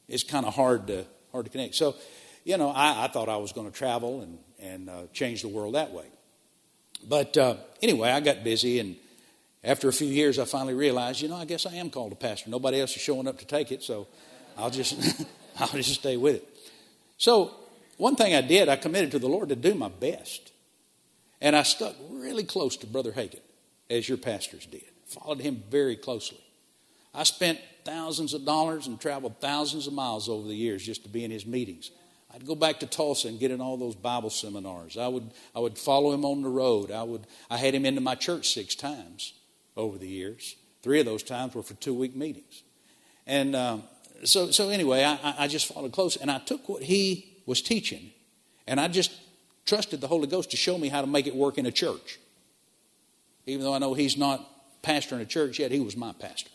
[0.08, 1.74] it's kind of hard to, hard to connect.
[1.74, 1.96] So,
[2.44, 5.48] you know, I, I thought I was going to travel and, and uh, change the
[5.48, 6.06] world that way.
[7.06, 8.96] But uh, anyway, I got busy, and
[9.62, 12.16] after a few years, I finally realized, you know, I guess I am called a
[12.16, 12.50] pastor.
[12.50, 14.08] Nobody else is showing up to take it, so
[14.56, 15.24] I'll just,
[15.60, 16.48] I'll just stay with it.
[17.18, 17.54] So
[17.98, 20.52] one thing I did, I committed to the Lord to do my best.
[21.40, 23.40] And I stuck really close to Brother Hagin,
[23.88, 24.82] as your pastors did.
[25.06, 26.40] Followed him very closely.
[27.18, 31.08] I spent thousands of dollars and traveled thousands of miles over the years just to
[31.08, 31.90] be in his meetings.
[32.32, 34.96] I'd go back to Tulsa and get in all those Bible seminars.
[34.96, 36.92] I would, I would follow him on the road.
[36.92, 39.32] I, would, I had him into my church six times
[39.76, 40.54] over the years.
[40.82, 42.62] Three of those times were for two week meetings.
[43.26, 43.82] And um,
[44.22, 48.12] so, so anyway, I, I just followed close and I took what he was teaching
[48.68, 49.10] and I just
[49.66, 52.20] trusted the Holy Ghost to show me how to make it work in a church.
[53.44, 54.48] Even though I know he's not
[54.82, 56.50] pastor in a church yet, he was my pastor.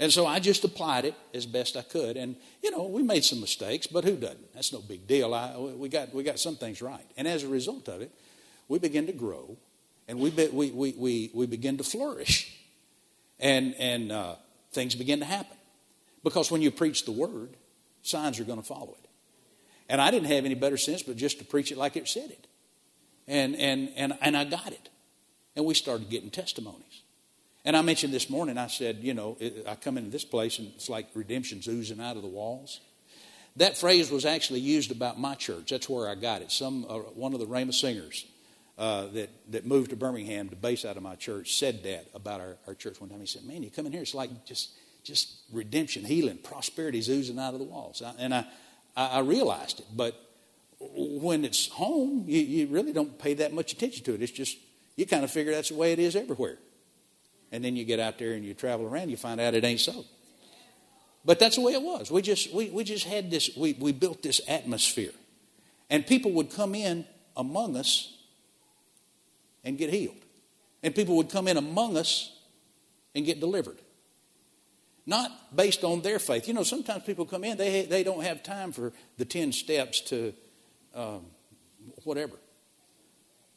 [0.00, 2.16] And so I just applied it as best I could.
[2.16, 4.54] And, you know, we made some mistakes, but who doesn't?
[4.54, 5.34] That's no big deal.
[5.34, 7.04] I, we, got, we got some things right.
[7.16, 8.12] And as a result of it,
[8.68, 9.56] we begin to grow
[10.06, 12.54] and we, be, we, we, we, we begin to flourish.
[13.40, 14.36] And, and uh,
[14.72, 15.56] things begin to happen.
[16.24, 17.56] Because when you preach the word,
[18.02, 19.08] signs are going to follow it.
[19.88, 22.30] And I didn't have any better sense but just to preach it like it said
[22.30, 22.46] it.
[23.26, 24.88] And, and, and, and I got it.
[25.56, 26.82] And we started getting testimonies.
[27.64, 30.68] And I mentioned this morning, I said, you know, I come into this place and
[30.74, 32.80] it's like redemption's oozing out of the walls.
[33.56, 35.70] That phrase was actually used about my church.
[35.70, 36.52] That's where I got it.
[36.52, 38.24] Some uh, one of the Rhema singers
[38.78, 42.40] uh, that that moved to Birmingham to base out of my church said that about
[42.40, 43.18] our, our church one time.
[43.18, 44.70] He said, "Man, you come in here, it's like just
[45.02, 48.46] just redemption, healing, prosperity oozing out of the walls." I, and I,
[48.96, 50.14] I I realized it, but
[50.78, 54.22] when it's home, you, you really don't pay that much attention to it.
[54.22, 54.56] It's just
[54.94, 56.58] you kind of figure that's the way it is everywhere.
[57.50, 59.80] And then you get out there and you travel around, you find out it ain't
[59.80, 60.04] so.
[61.24, 62.10] But that's the way it was.
[62.10, 65.12] We just, we, we just had this, we, we built this atmosphere.
[65.90, 67.06] And people would come in
[67.36, 68.14] among us
[69.64, 70.16] and get healed.
[70.82, 72.34] And people would come in among us
[73.14, 73.78] and get delivered.
[75.06, 76.46] Not based on their faith.
[76.46, 80.00] You know, sometimes people come in, they, they don't have time for the 10 steps
[80.02, 80.34] to
[80.94, 81.24] um,
[82.04, 82.34] whatever.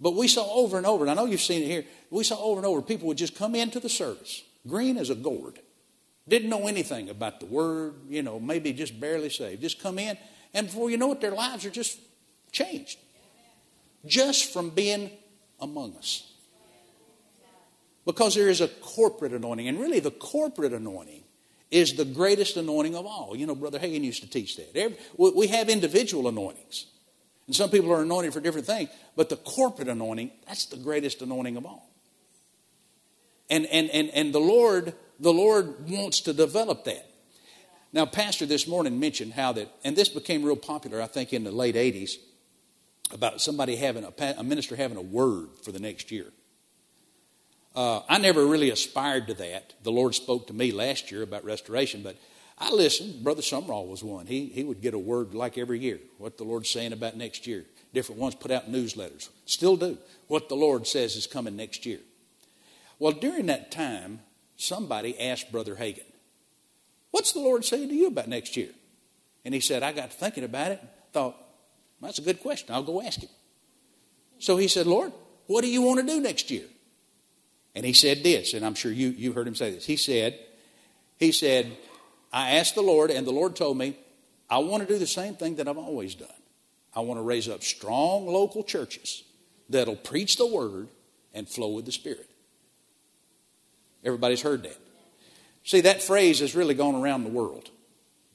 [0.02, 2.42] But we saw over and over, and I know you've seen it here, we saw
[2.42, 5.60] over and over people would just come into the service, green as a gourd.
[6.28, 9.62] Didn't know anything about the word, you know, maybe just barely saved.
[9.62, 10.18] Just come in,
[10.56, 12.00] and before you know it, their lives are just
[12.52, 12.98] changed.
[14.04, 15.12] Just from being
[15.60, 16.28] among us.
[18.04, 21.22] Because there is a corporate anointing, and really the corporate anointing
[21.70, 23.36] is the greatest anointing of all.
[23.36, 24.98] You know, Brother Hagin used to teach that.
[25.16, 26.88] We have individual anointings.
[27.52, 31.22] And some people are anointed for different things, but the corporate anointing, that's the greatest
[31.22, 31.92] anointing of all.
[33.50, 37.06] And, and, and, and the Lord, the Lord wants to develop that.
[37.92, 41.44] Now, Pastor this morning mentioned how that, and this became real popular, I think, in
[41.44, 42.12] the late 80s,
[43.12, 46.28] about somebody having a, a minister having a word for the next year.
[47.76, 49.74] Uh, I never really aspired to that.
[49.84, 52.16] The Lord spoke to me last year about restoration, but
[52.62, 53.24] I listened.
[53.24, 54.28] Brother Sumrall was one.
[54.28, 57.48] He, he would get a word like every year, what the Lord's saying about next
[57.48, 57.66] year.
[57.92, 59.30] Different ones put out newsletters.
[59.48, 59.98] Still do.
[60.28, 61.98] What the Lord says is coming next year.
[63.00, 64.20] Well, during that time,
[64.58, 66.06] somebody asked Brother Hagin,
[67.10, 68.70] What's the Lord saying to you about next year?
[69.44, 70.82] And he said, I got thinking about it.
[71.14, 71.36] Thought,
[72.00, 72.74] that's a good question.
[72.74, 73.30] I'll go ask him.
[74.38, 75.12] So he said, Lord,
[75.48, 76.66] what do you want to do next year?
[77.74, 79.86] And he said this, and I'm sure you, you heard him say this.
[79.86, 80.40] He said,
[81.18, 81.76] he said,
[82.32, 83.98] I asked the Lord, and the Lord told me,
[84.50, 86.30] I want to do the same thing that I've always done.
[86.94, 89.24] I want to raise up strong local churches
[89.70, 90.90] that'll preach the word
[91.34, 92.30] and flow with the Spirit.
[94.04, 94.78] Everybody's heard that.
[95.64, 97.70] See, that phrase has really gone around the world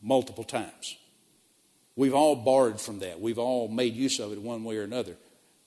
[0.03, 0.97] multiple times.
[1.97, 3.21] We've all borrowed from that.
[3.21, 5.17] We've all made use of it one way or another.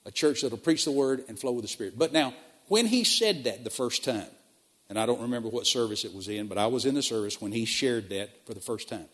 [0.06, 1.98] A church that'll preach the word and flow with the Spirit.
[1.98, 2.34] But now,
[2.68, 4.28] when he said that the first time,
[4.90, 7.40] and I don't remember what service it was in, but I was in the service
[7.40, 9.06] when he shared that for the first time.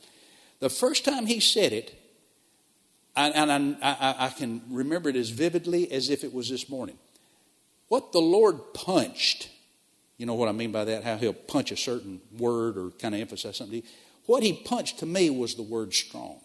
[0.59, 1.93] The first time he said it,
[3.15, 6.97] and I, I, I can remember it as vividly as if it was this morning.
[7.89, 9.49] What the Lord punched,
[10.17, 11.03] you know what I mean by that?
[11.03, 13.83] How he'll punch a certain word or kind of emphasize something.
[14.25, 16.39] What he punched to me was the word strong.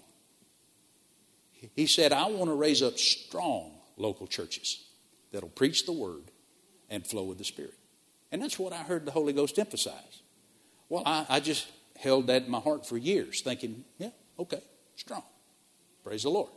[1.75, 4.83] He said, I want to raise up strong local churches
[5.33, 6.23] that'll preach the word
[6.89, 7.75] and flow with the Spirit.
[8.33, 10.23] And that's what I heard the Holy Ghost emphasize.
[10.89, 11.67] Well, I, I just
[11.99, 14.63] held that in my heart for years, thinking, yeah, okay,
[14.97, 15.23] strong.
[16.03, 16.51] Praise the Lord.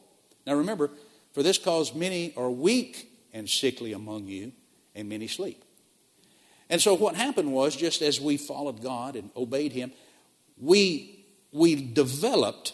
[0.45, 0.91] Now remember,
[1.33, 4.51] for this cause many are weak and sickly among you,
[4.95, 5.63] and many sleep.
[6.69, 9.91] And so what happened was, just as we followed God and obeyed Him,
[10.57, 12.73] we, we developed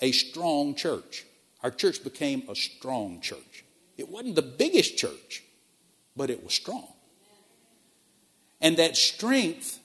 [0.00, 1.24] a strong church.
[1.62, 3.64] Our church became a strong church.
[3.96, 5.42] It wasn't the biggest church,
[6.14, 6.88] but it was strong.
[8.60, 9.78] And that strength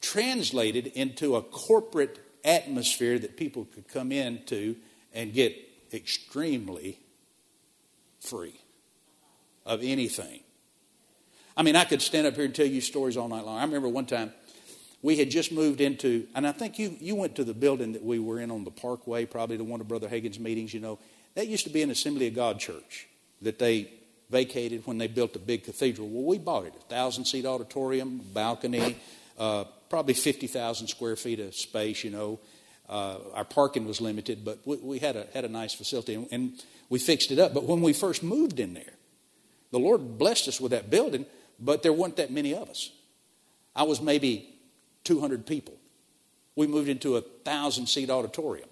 [0.00, 4.76] translated into a corporate atmosphere that people could come into
[5.14, 5.56] and get
[5.92, 6.98] extremely
[8.20, 8.60] free
[9.64, 10.40] of anything.
[11.56, 13.58] I mean, I could stand up here and tell you stories all night long.
[13.58, 14.32] I remember one time
[15.02, 18.02] we had just moved into, and I think you, you went to the building that
[18.02, 20.98] we were in on the Parkway, probably to one of Brother Hagin's meetings, you know.
[21.34, 23.06] That used to be an Assembly of God church
[23.42, 23.90] that they
[24.30, 26.08] vacated when they built the big cathedral.
[26.08, 28.96] Well, we bought it a thousand seat auditorium, balcony,
[29.38, 32.40] uh, probably 50,000 square feet of space, you know.
[32.88, 36.28] Uh, our parking was limited, but we, we, had, a, had a nice facility and,
[36.30, 37.54] and we fixed it up.
[37.54, 38.92] But when we first moved in there,
[39.70, 41.26] the Lord blessed us with that building,
[41.58, 42.90] but there weren't that many of us.
[43.74, 44.54] I was maybe
[45.04, 45.74] 200 people.
[46.56, 48.68] We moved into a thousand seat auditorium.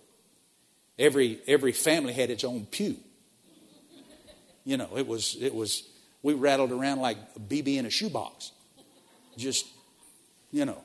[0.98, 2.96] Every, every family had its own pew.
[4.64, 5.88] You know, it was, it was,
[6.22, 8.52] we rattled around like a BB in a shoebox.
[9.36, 9.66] Just,
[10.50, 10.80] you know.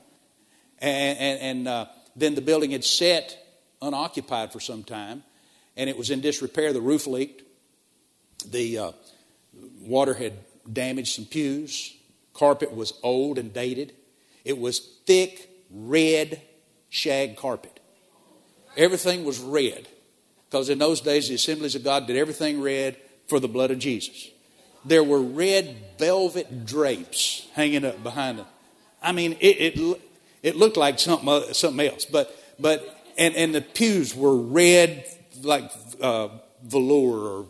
[0.80, 1.86] And, and, and uh,
[2.16, 3.36] then the building had sat
[3.80, 5.22] unoccupied for some time,
[5.76, 6.72] and it was in disrepair.
[6.72, 7.42] The roof leaked.
[8.46, 8.92] The uh,
[9.80, 10.34] water had
[10.70, 11.94] damaged some pews.
[12.34, 13.92] Carpet was old and dated.
[14.44, 16.40] It was thick, red
[16.88, 17.80] shag carpet.
[18.76, 19.88] Everything was red.
[20.48, 22.96] Because in those days, the assemblies of God did everything red
[23.28, 24.28] for the blood of Jesus.
[24.84, 28.46] There were red velvet drapes hanging up behind them.
[29.02, 30.00] I mean, it, it,
[30.42, 32.04] it looked like something, something else.
[32.04, 35.04] But, but and, and the pews were red,
[35.42, 36.28] like uh,
[36.64, 37.46] velour or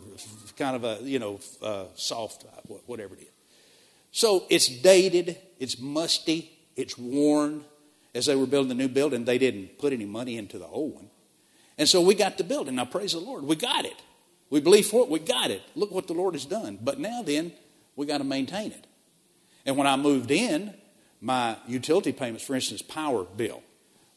[0.57, 2.45] kind of a, you know, uh, soft,
[2.85, 3.27] whatever it is.
[4.11, 7.63] So it's dated, it's musty, it's worn.
[8.15, 10.95] As they were building the new building, they didn't put any money into the old
[10.95, 11.09] one.
[11.77, 12.75] And so we got the building.
[12.75, 13.95] Now, praise the Lord, we got it.
[14.49, 15.61] We believe for it, we got it.
[15.75, 16.79] Look what the Lord has done.
[16.81, 17.51] But now then,
[17.95, 18.87] we got to maintain it.
[19.65, 20.73] And when I moved in,
[21.21, 23.61] my utility payments, for instance, power bill,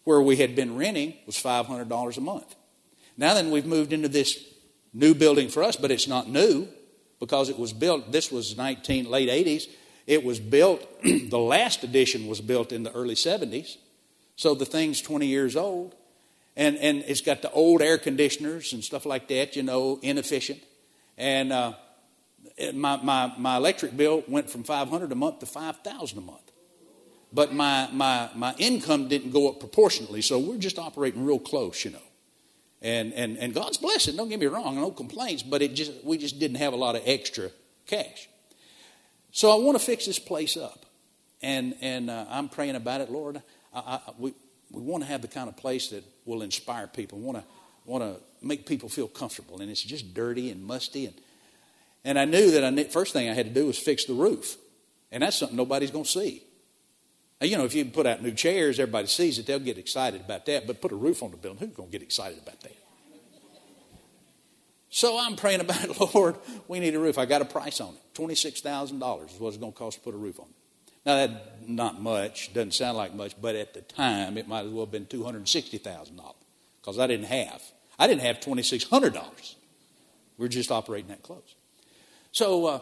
[0.05, 2.55] where we had been renting, was $500 a month.
[3.17, 4.43] Now then, we've moved into this
[4.95, 6.69] new building for us, but it's not new
[7.21, 9.65] because it was built, this was 19, late 80s.
[10.07, 13.77] It was built, the last edition was built in the early 70s.
[14.37, 15.95] So the thing's 20 years old.
[16.57, 20.61] And, and it's got the old air conditioners and stuff like that, you know, inefficient.
[21.17, 21.73] And uh,
[22.75, 26.39] my, my, my electric bill went from 500 a month to 5000 a month.
[27.33, 31.85] But my, my, my income didn't go up proportionately, so we're just operating real close,
[31.85, 32.03] you know.
[32.83, 36.19] And, and, and God's blessing, don't get me wrong, no complaints, but it just, we
[36.19, 37.51] just didn't have a lot of extra
[37.87, 38.29] cash.
[39.31, 40.85] So I want to fix this place up.
[41.41, 43.41] And, and uh, I'm praying about it, Lord.
[43.73, 44.35] I, I, we,
[44.73, 47.45] we want to have the kind of place that will inspire people, want to,
[47.85, 49.61] want to make people feel comfortable.
[49.61, 51.07] And it's just dirty and musty.
[51.07, 51.15] And,
[52.05, 54.57] and I knew that I first thing I had to do was fix the roof.
[55.11, 56.43] And that's something nobody's going to see.
[57.41, 60.21] Now, you know, if you put out new chairs, everybody sees it, they'll get excited
[60.21, 60.67] about that.
[60.67, 62.77] But put a roof on the building, who's going to get excited about that?
[64.95, 66.37] So I'm praying about it, Lord,
[66.69, 67.17] we need a roof.
[67.19, 68.15] I got a price on it.
[68.15, 70.62] $26,000 is what it's going to cost to put a roof on it.
[71.05, 74.71] Now, that not much, doesn't sound like much, but at the time, it might as
[74.71, 76.35] well have been $260,000
[76.81, 77.63] because I didn't have.
[77.99, 79.55] I didn't have $2,600.
[80.39, 81.55] We are just operating that close.
[82.33, 82.81] So uh,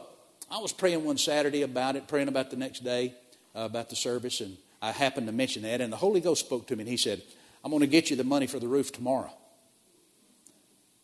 [0.50, 3.14] I was praying one Saturday about it, praying about the next day,
[3.54, 6.66] uh, about the service, and I happened to mention that, and the Holy Ghost spoke
[6.68, 7.22] to me, and He said,
[7.64, 9.32] I'm going to get you the money for the roof tomorrow.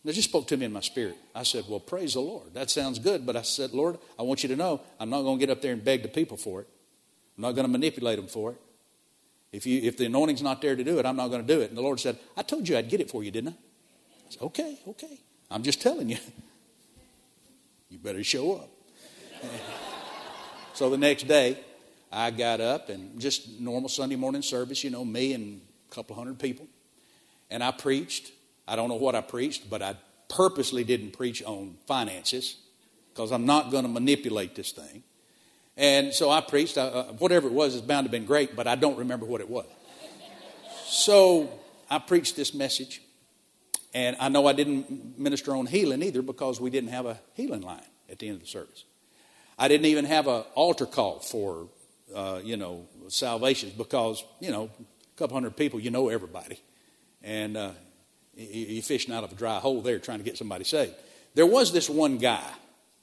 [0.04, 1.16] It just spoke to me in my spirit.
[1.34, 2.54] I said, Well, praise the Lord.
[2.54, 5.38] That sounds good, but I said, Lord, I want you to know I'm not going
[5.38, 6.68] to get up there and beg the people for it.
[7.36, 8.60] I'm not going to manipulate them for it.
[9.52, 11.60] If, you, if the anointing's not there to do it, I'm not going to do
[11.60, 11.68] it.
[11.68, 13.52] And the Lord said, I told you I'd get it for you, didn't I?
[13.52, 15.20] I said, okay, okay.
[15.50, 16.18] I'm just telling you.
[17.88, 18.68] You better show up.
[20.74, 21.56] so the next day,
[22.10, 26.16] I got up and just normal Sunday morning service, you know, me and a couple
[26.16, 26.66] hundred people.
[27.48, 28.32] And I preached.
[28.66, 29.96] I don't know what I preached, but I
[30.28, 32.56] purposely didn't preach on finances
[33.14, 35.04] because I'm not going to manipulate this thing.
[35.76, 36.78] And so I preached.
[36.78, 39.40] Uh, whatever it was is bound to have been great, but I don't remember what
[39.40, 39.66] it was.
[40.86, 41.50] So
[41.90, 43.02] I preached this message.
[43.94, 47.62] And I know I didn't minister on healing either because we didn't have a healing
[47.62, 48.84] line at the end of the service.
[49.58, 51.68] I didn't even have an altar call for,
[52.14, 56.60] uh, you know, salvations because, you know, a couple hundred people, you know everybody.
[57.22, 57.70] And uh,
[58.36, 60.94] you're fishing out of a dry hole there trying to get somebody saved.
[61.34, 62.44] There was this one guy,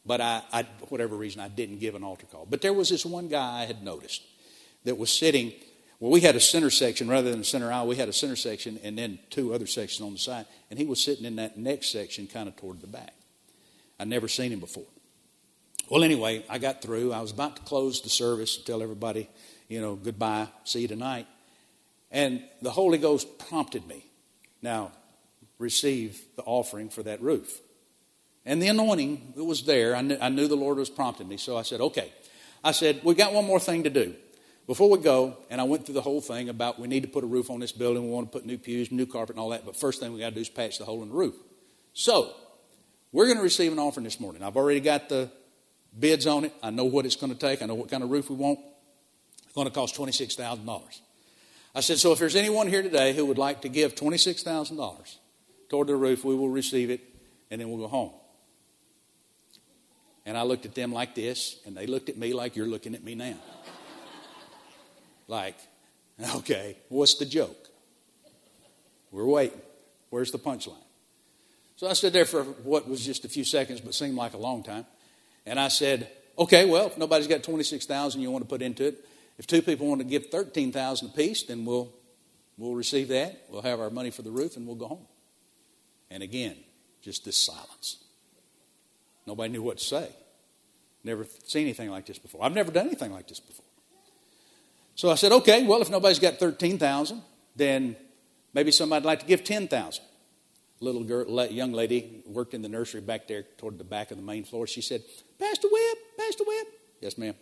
[0.06, 2.45] but I, I, whatever reason, I didn't give an altar call.
[2.49, 4.22] But there was this one guy I had noticed
[4.84, 5.54] that was sitting
[6.04, 7.88] well, we had a center section rather than a center aisle.
[7.88, 10.45] We had a center section and then two other sections on the side.
[10.70, 13.14] And he was sitting in that next section, kind of toward the back.
[13.97, 14.84] I'd never seen him before.
[15.89, 17.14] Well, anyway, I got through.
[17.14, 19.30] I was about to close the service, and tell everybody,
[19.70, 21.26] you know, goodbye, see you tonight.
[22.12, 24.06] And the Holy Ghost prompted me.
[24.62, 24.91] Now,
[25.58, 27.62] receive the offering for that roof.
[28.46, 31.38] And the anointing that was there, I knew, I knew the Lord was prompting me.
[31.38, 32.12] So I said, okay.
[32.64, 34.16] I said, we got one more thing to do
[34.68, 37.24] before we go, and I went through the whole thing about we need to put
[37.24, 39.50] a roof on this building, we want to put new pews, new carpet, and all
[39.50, 39.66] that.
[39.66, 41.36] But first thing we got to do is patch the hole in the roof.
[41.94, 42.34] So,
[43.12, 44.41] we're going to receive an offering this morning.
[44.41, 45.30] I've already got the
[45.98, 46.54] bids on it.
[46.64, 47.62] I know what it's going to take.
[47.62, 48.60] I know what kind of roof we want.
[49.44, 51.00] It's going to cost $26,000.
[51.76, 55.16] I said, so if there's anyone here today who would like to give $26,000
[55.70, 57.02] toward the roof, we will receive it,
[57.52, 58.12] and then we'll go home.
[60.26, 62.95] And I looked at them like this, and they looked at me like you're looking
[62.95, 63.36] at me now.
[65.28, 65.55] Like,
[66.36, 67.69] okay, what's the joke?
[69.11, 69.61] We're waiting.
[70.09, 70.76] Where's the punchline?
[71.76, 74.38] So I stood there for what was just a few seconds, but seemed like a
[74.38, 74.86] long time.
[75.45, 79.05] And I said, okay, well, if nobody's got 26000 you want to put into it,
[79.38, 81.91] if two people want to give 13000 apiece, then we'll,
[82.57, 83.45] we'll receive that.
[83.49, 85.07] We'll have our money for the roof, and we'll go home.
[86.11, 86.55] And again,
[87.01, 88.03] just this silence.
[89.26, 90.09] Nobody knew what to say.
[91.03, 92.43] Never seen anything like this before.
[92.43, 93.65] I've never done anything like this before.
[94.95, 97.21] So I said, okay, well, if nobody's got 13,000,
[97.55, 97.95] then
[98.53, 100.03] maybe somebody'd like to give 10,000.
[100.80, 104.24] Little girl, young lady worked in the nursery back there toward the back of the
[104.24, 104.67] main floor.
[104.67, 105.01] She said,
[105.39, 106.67] Pastor Webb, Pastor Webb.
[107.01, 107.36] Yes, ma'am.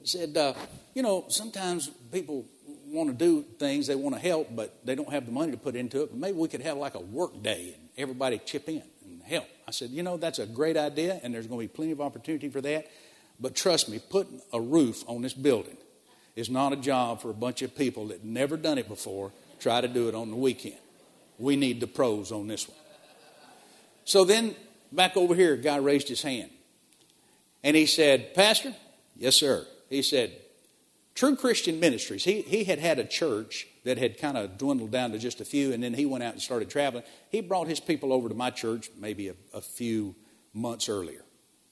[0.00, 0.54] I said, uh,
[0.94, 2.46] you know, sometimes people
[2.86, 5.58] want to do things, they want to help, but they don't have the money to
[5.58, 6.10] put into it.
[6.10, 8.82] But maybe we could have like a work day and everybody chip in
[9.30, 9.46] help.
[9.66, 12.00] I said, you know, that's a great idea, and there's going to be plenty of
[12.00, 12.86] opportunity for that.
[13.38, 15.76] But trust me, putting a roof on this building
[16.36, 19.80] is not a job for a bunch of people that never done it before try
[19.80, 20.76] to do it on the weekend.
[21.38, 22.76] We need the pros on this one.
[24.04, 24.54] So then,
[24.90, 26.50] back over here, a guy raised his hand.
[27.62, 28.74] And he said, Pastor?
[29.16, 29.66] Yes, sir.
[29.88, 30.32] He said,
[31.20, 32.24] True Christian Ministries.
[32.24, 35.44] He, he had had a church that had kind of dwindled down to just a
[35.44, 37.04] few, and then he went out and started traveling.
[37.28, 40.16] He brought his people over to my church maybe a, a few
[40.54, 41.22] months earlier.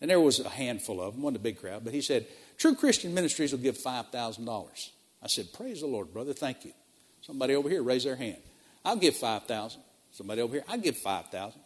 [0.02, 2.26] And there was a handful of them, wasn't a big crowd, but he said,
[2.58, 4.90] True Christian Ministries will give $5,000.
[5.22, 6.34] I said, Praise the Lord, brother.
[6.34, 6.72] Thank you.
[7.22, 8.42] Somebody over here raise their hand.
[8.84, 9.80] I'll give 5000
[10.10, 11.58] Somebody over here, I'll give 5000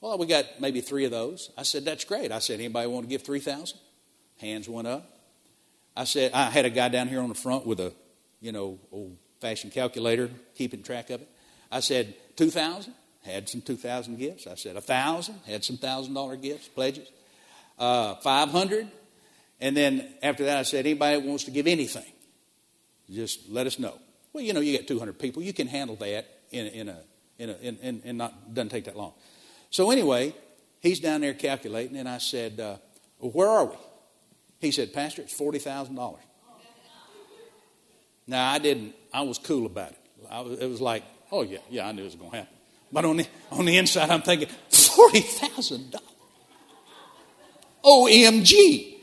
[0.00, 1.52] Well, we got maybe three of those.
[1.56, 2.32] I said, That's great.
[2.32, 3.78] I said, Anybody want to give 3000
[4.38, 5.17] Hands went up.
[5.98, 7.92] I said, I had a guy down here on the front with a,
[8.40, 11.28] you know, old fashioned calculator, keeping track of it.
[11.70, 12.94] I said, 2000
[13.24, 14.46] Had some 2000 gifts.
[14.46, 17.08] I said, 1000 Had some $1,000 gifts, pledges.
[17.78, 18.88] Uh, 500
[19.60, 22.12] and then after that, I said, anybody wants to give anything,
[23.10, 23.98] just let us know.
[24.32, 25.42] Well, you know, you got 200 people.
[25.42, 27.00] You can handle that in, in a,
[27.38, 29.14] in a, in, in, in not, doesn't take that long.
[29.70, 30.32] So anyway,
[30.80, 32.76] he's down there calculating, and I said, uh,
[33.18, 33.74] well, where are we?
[34.60, 36.18] He said, Pastor, it's $40,000.
[38.26, 39.98] Now, I didn't, I was cool about it.
[40.30, 41.02] Was, it was like,
[41.32, 42.54] oh, yeah, yeah, I knew it was going to happen.
[42.92, 45.94] But on the, on the inside, I'm thinking, $40,000.
[47.84, 48.94] OMG.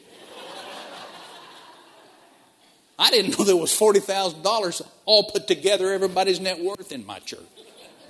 [2.98, 7.40] I didn't know there was $40,000 all put together, everybody's net worth in my church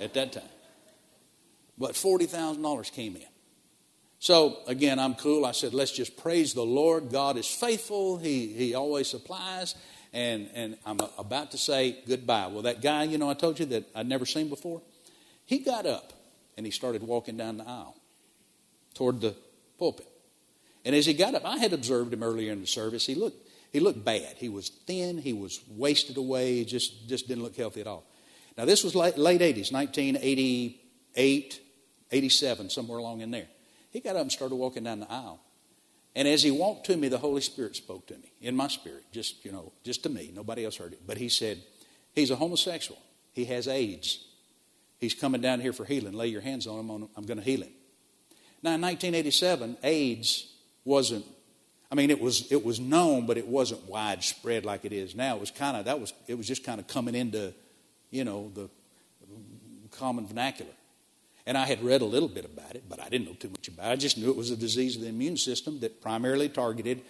[0.00, 0.42] at that time.
[1.78, 3.22] But $40,000 came in.
[4.18, 5.44] So again, I'm cool.
[5.44, 7.10] I said, let's just praise the Lord.
[7.10, 8.18] God is faithful.
[8.18, 9.74] He, he always supplies.
[10.12, 12.46] And, and I'm about to say goodbye.
[12.46, 14.80] Well, that guy, you know, I told you that I'd never seen before,
[15.44, 16.12] he got up
[16.56, 17.96] and he started walking down the aisle
[18.94, 19.34] toward the
[19.78, 20.08] pulpit.
[20.84, 23.04] And as he got up, I had observed him earlier in the service.
[23.04, 23.46] He looked
[23.76, 24.36] he looked bad.
[24.38, 25.18] He was thin.
[25.18, 26.56] He was wasted away.
[26.56, 28.04] He just, just didn't look healthy at all.
[28.56, 31.60] Now, this was late, late 80s, 1988,
[32.10, 33.48] 87, somewhere along in there.
[33.96, 35.40] He got up and started walking down the aisle.
[36.14, 39.04] And as he walked to me, the Holy Spirit spoke to me in my spirit,
[39.10, 40.30] just, you know, just to me.
[40.34, 41.00] Nobody else heard it.
[41.06, 41.62] But he said,
[42.14, 43.00] He's a homosexual.
[43.32, 44.22] He has AIDS.
[44.98, 46.12] He's coming down here for healing.
[46.12, 47.08] Lay your hands on him.
[47.16, 47.72] I'm going to heal him.
[48.62, 50.52] Now, in 1987, AIDS
[50.84, 51.24] wasn't,
[51.90, 55.36] I mean, it was, it was known, but it wasn't widespread like it is now.
[55.36, 57.54] It was kind of, that was, it was just kind of coming into,
[58.10, 58.68] you know, the
[59.90, 60.75] common vernacular.
[61.46, 63.68] And I had read a little bit about it, but I didn't know too much
[63.68, 63.92] about it.
[63.92, 67.02] I just knew it was a disease of the immune system that primarily targeted,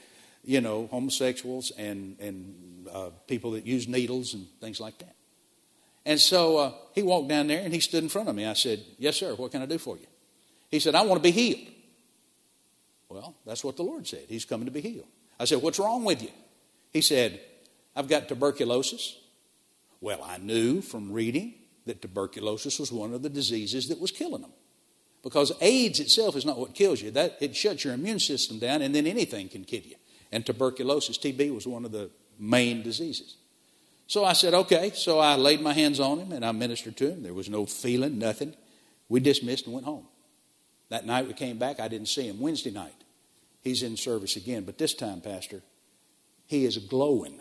[0.44, 5.14] you know, homosexuals and, and uh, people that use needles and things like that.
[6.04, 8.46] And so uh, he walked down there and he stood in front of me.
[8.46, 10.06] I said, Yes, sir, what can I do for you?
[10.70, 11.66] He said, I want to be healed.
[13.08, 14.24] Well, that's what the Lord said.
[14.28, 15.06] He's coming to be healed.
[15.40, 16.30] I said, What's wrong with you?
[16.92, 17.40] He said,
[17.96, 19.16] I've got tuberculosis.
[20.00, 21.54] Well, I knew from reading
[21.86, 24.52] that tuberculosis was one of the diseases that was killing them.
[25.22, 27.10] Because AIDS itself is not what kills you.
[27.10, 29.96] That it shuts your immune system down and then anything can kill you.
[30.30, 33.36] And tuberculosis, TB was one of the main diseases.
[34.06, 34.92] So I said, okay.
[34.94, 37.22] So I laid my hands on him and I ministered to him.
[37.22, 38.54] There was no feeling, nothing.
[39.08, 40.06] We dismissed and went home.
[40.88, 42.38] That night we came back, I didn't see him.
[42.40, 42.94] Wednesday night,
[43.62, 44.64] he's in service again.
[44.64, 45.62] But this time, Pastor,
[46.46, 47.40] he is glowing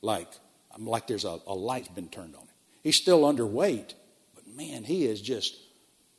[0.00, 0.28] like,
[0.78, 2.45] like there's a, a light's been turned on.
[2.86, 3.94] He's still underweight,
[4.36, 5.56] but man, he is just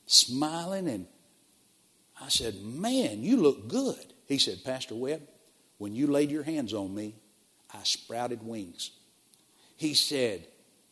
[0.05, 0.89] smiling.
[0.89, 1.07] And
[2.19, 4.13] I said, Man, you look good.
[4.25, 5.21] He said, Pastor Webb,
[5.77, 7.15] when you laid your hands on me,
[7.73, 8.91] I sprouted wings.
[9.77, 10.45] He said,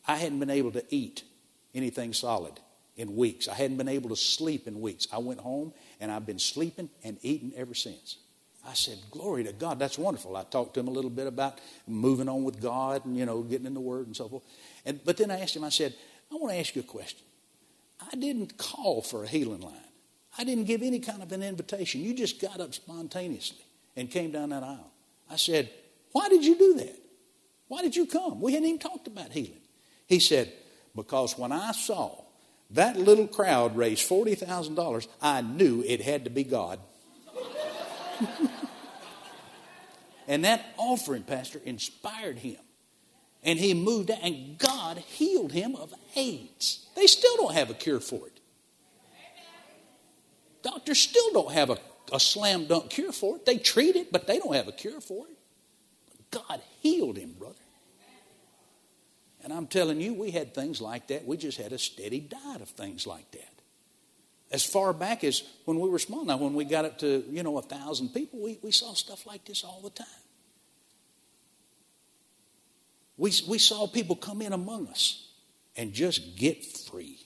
[0.08, 1.26] I hadn't been able to eat
[1.74, 2.58] anything solid
[2.96, 3.50] in weeks.
[3.50, 5.08] I hadn't been able to sleep in weeks.
[5.12, 8.16] I went home and I've been sleeping and eating ever since.
[8.68, 10.36] I said, Glory to God, that's wonderful.
[10.36, 13.42] I talked to him a little bit about moving on with God and, you know,
[13.42, 14.44] getting in the Word and so forth.
[14.86, 15.94] And, but then I asked him, I said,
[16.32, 17.20] I want to ask you a question.
[18.12, 19.74] I didn't call for a healing line.
[20.38, 22.02] I didn't give any kind of an invitation.
[22.02, 23.64] You just got up spontaneously
[23.96, 24.92] and came down that aisle.
[25.30, 25.70] I said,
[26.12, 27.00] Why did you do that?
[27.68, 28.42] Why did you come?
[28.42, 29.62] We hadn't even talked about healing.
[30.08, 30.52] He said,
[30.96, 32.24] Because when I saw
[32.72, 36.80] that little crowd raise $40,000, I knew it had to be God.
[40.28, 42.58] and that offering, Pastor, inspired him
[43.46, 46.88] and he moved out, and God healed him of AIDS.
[46.96, 48.40] They still don't have a cure for it.
[50.64, 51.78] Doctors still don't have a,
[52.12, 53.46] a slam dunk cure for it.
[53.46, 55.38] They treat it, but they don't have a cure for it.
[56.32, 57.54] God healed him, brother.
[59.44, 61.28] And I'm telling you, we had things like that.
[61.28, 63.55] We just had a steady diet of things like that.
[64.56, 66.24] As far back as when we were small.
[66.24, 69.28] Now, when we got up to, you know, a thousand people, we, we saw stuff
[69.28, 70.08] like this all the time.
[73.18, 75.28] We, we saw people come in among us
[75.76, 77.20] and just get free.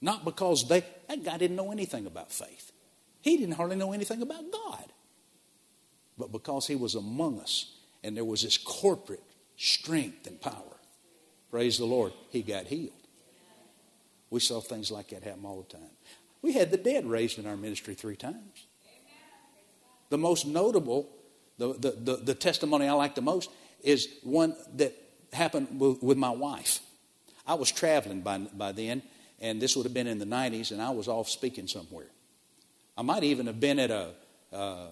[0.00, 2.72] Not because they, that guy didn't know anything about faith.
[3.20, 4.86] He didn't hardly know anything about God.
[6.16, 9.22] But because he was among us and there was this corporate
[9.58, 10.78] strength and power,
[11.50, 12.94] praise the Lord, he got healed.
[14.30, 15.90] We saw things like that happen all the time.
[16.42, 18.66] We had the dead raised in our ministry three times.
[20.10, 21.08] The most notable,
[21.56, 23.50] the, the, the, the testimony I like the most
[23.82, 24.94] is one that
[25.32, 26.80] happened with my wife.
[27.46, 29.02] I was traveling by, by then,
[29.40, 32.06] and this would have been in the 90s, and I was off speaking somewhere.
[32.96, 34.10] I might even have been at a,
[34.52, 34.88] uh, uh,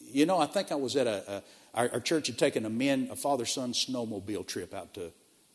[0.00, 1.42] you know, I think I was at a, a
[1.74, 5.12] our, our, church had taken a men, a father son snowmobile trip out to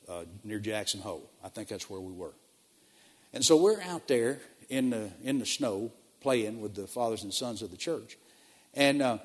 [0.08, 1.30] uh, near Jackson Hole.
[1.44, 2.34] I think that's where we were.
[3.34, 4.40] And so we're out there
[4.70, 5.92] in the, in the snow
[6.22, 8.18] playing with the fathers and sons of the church.
[8.74, 9.18] And uh,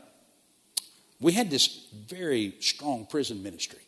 [1.20, 3.82] we had this very strong prison ministry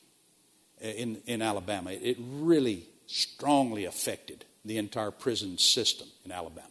[0.84, 1.92] uh, in, in Alabama.
[1.92, 6.68] It really strongly affected the entire prison system in Alabama.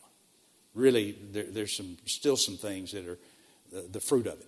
[0.74, 3.18] Really, there, there's some, still some things that are
[3.72, 4.48] the, the fruit of it.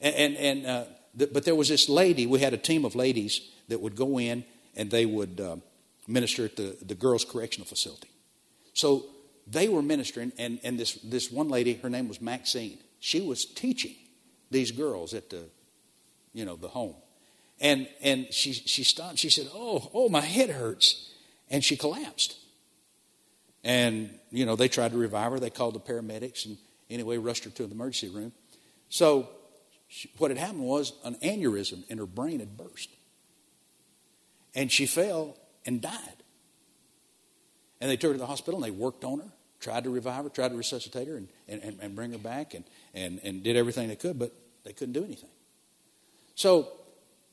[0.00, 3.40] And, and, and uh, but there was this lady, we had a team of ladies
[3.68, 4.44] that would go in
[4.74, 5.56] and they would uh,
[6.08, 8.08] minister at the, the girls' correctional facility.
[8.74, 9.04] So
[9.46, 13.44] they were ministering, and, and this, this one lady, her name was Maxine, she was
[13.44, 13.94] teaching
[14.50, 15.44] these girls at the,
[16.32, 16.94] you know, the home.
[17.60, 19.18] And, and she, she stopped.
[19.18, 21.12] She said, oh, oh, my head hurts.
[21.50, 22.36] And she collapsed.
[23.62, 25.40] And, you know, they tried to revive her.
[25.40, 26.58] They called the paramedics and
[26.90, 28.32] anyway rushed her to the emergency room.
[28.88, 29.28] So
[29.86, 32.90] she, what had happened was an aneurysm in her brain had burst.
[34.54, 36.21] And she fell and died.
[37.82, 39.26] And they took her to the hospital and they worked on her,
[39.58, 42.62] tried to revive her, tried to resuscitate her and, and, and bring her back and,
[42.94, 45.28] and, and did everything they could, but they couldn't do anything.
[46.36, 46.68] So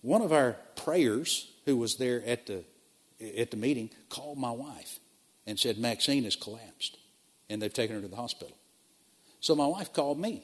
[0.02, 2.64] one of our prayers who was there at the,
[3.38, 4.98] at the meeting called my wife
[5.46, 6.98] and said, Maxine has collapsed,
[7.48, 8.58] and they've taken her to the hospital.
[9.42, 10.44] So my wife called me,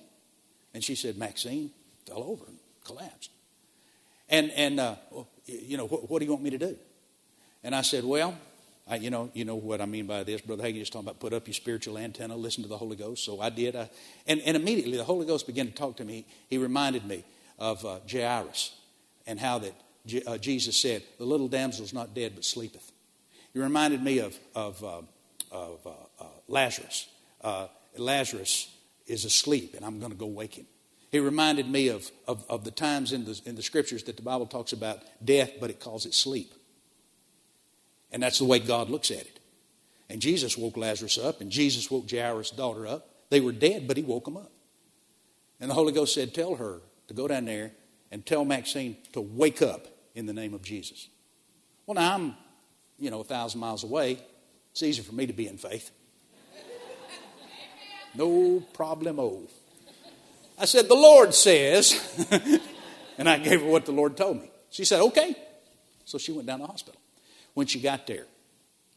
[0.75, 1.71] and she said, Maxine
[2.05, 3.31] fell over and collapsed.
[4.29, 4.95] And, and uh,
[5.47, 6.77] you know, what, what, do you want me to do?
[7.63, 8.37] And I said, well,
[8.87, 10.41] I, you, know, you know what I mean by this.
[10.41, 13.25] Brother Hagin just talking about put up your spiritual antenna, listen to the Holy Ghost.
[13.25, 13.75] So I did.
[13.75, 13.89] I,
[14.27, 16.25] and, and immediately the Holy Ghost began to talk to me.
[16.49, 17.23] He reminded me
[17.57, 18.75] of uh, Jairus
[19.25, 19.73] and how that
[20.05, 22.91] J- uh, Jesus said, the little damsel's not dead but sleepeth.
[23.53, 25.01] He reminded me of, of, uh,
[25.51, 27.07] of uh, uh, Lazarus.
[27.41, 27.67] Uh,
[27.97, 28.71] Lazarus
[29.07, 30.67] is asleep, and I'm going to go wake him.
[31.11, 34.21] He reminded me of, of, of, the times in the, in the scriptures that the
[34.21, 36.53] Bible talks about death, but it calls it sleep.
[38.15, 39.41] And that's the way God looks at it.
[40.09, 43.09] And Jesus woke Lazarus up, and Jesus woke Jairus' daughter up.
[43.29, 44.53] They were dead, but he woke them up.
[45.59, 47.73] And the Holy Ghost said, Tell her to go down there
[48.13, 51.09] and tell Maxine to wake up in the name of Jesus.
[51.85, 52.37] Well, now I'm,
[52.97, 54.19] you know, a thousand miles away.
[54.71, 55.91] It's easy for me to be in faith.
[58.13, 59.19] No problemo.
[59.19, 59.49] Oh.
[60.57, 61.99] I said, The Lord says,
[63.17, 64.49] and I gave her what the Lord told me.
[64.69, 65.35] She said, Okay.
[66.05, 67.01] So she went down to the hospital.
[67.55, 68.27] When she got there,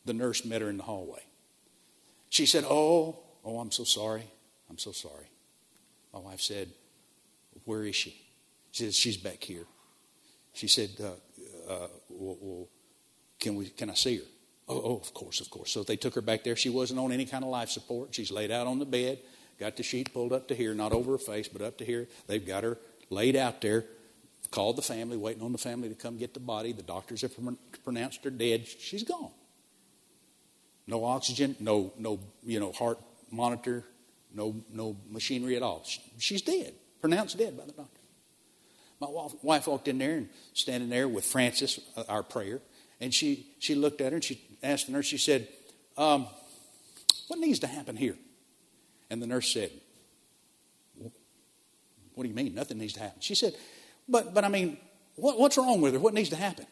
[0.05, 1.23] the nurse met her in the hallway.
[2.29, 4.25] She said, Oh, oh, I'm so sorry.
[4.69, 5.31] I'm so sorry.
[6.13, 6.69] My wife said,
[7.65, 8.15] Where is she?
[8.73, 9.65] She said, She's back here.
[10.53, 12.69] She said, uh, uh, well, well,
[13.39, 14.25] can, we, can I see her?
[14.69, 15.71] Oh, oh, of course, of course.
[15.71, 16.57] So they took her back there.
[16.57, 18.15] She wasn't on any kind of life support.
[18.15, 19.21] She's laid out on the bed,
[19.61, 22.09] got the sheet pulled up to here, not over her face, but up to here.
[22.27, 22.79] They've got her
[23.09, 23.85] laid out there,
[24.51, 26.73] called the family, waiting on the family to come get the body.
[26.73, 27.33] The doctors have
[27.85, 28.67] pronounced her dead.
[28.67, 29.31] She's gone.
[30.87, 32.99] No oxygen, no, no, you know, heart
[33.31, 33.85] monitor,
[34.35, 35.85] no, no machinery at all.
[36.19, 38.01] She's dead, pronounced dead by the doctor.
[39.01, 39.09] My
[39.43, 42.61] wife walked in there and standing there with Francis, uh, our prayer,
[43.01, 45.47] and she, she looked at her and she asked the nurse, she said,
[45.97, 46.27] um,
[47.29, 48.17] What needs to happen here?
[49.11, 49.71] And the nurse said,
[52.15, 52.55] What do you mean?
[52.55, 53.21] Nothing needs to happen.
[53.21, 53.55] She said,
[54.09, 54.79] But, but I mean,
[55.17, 55.99] what, what's wrong with her?
[55.99, 56.67] What needs to happen?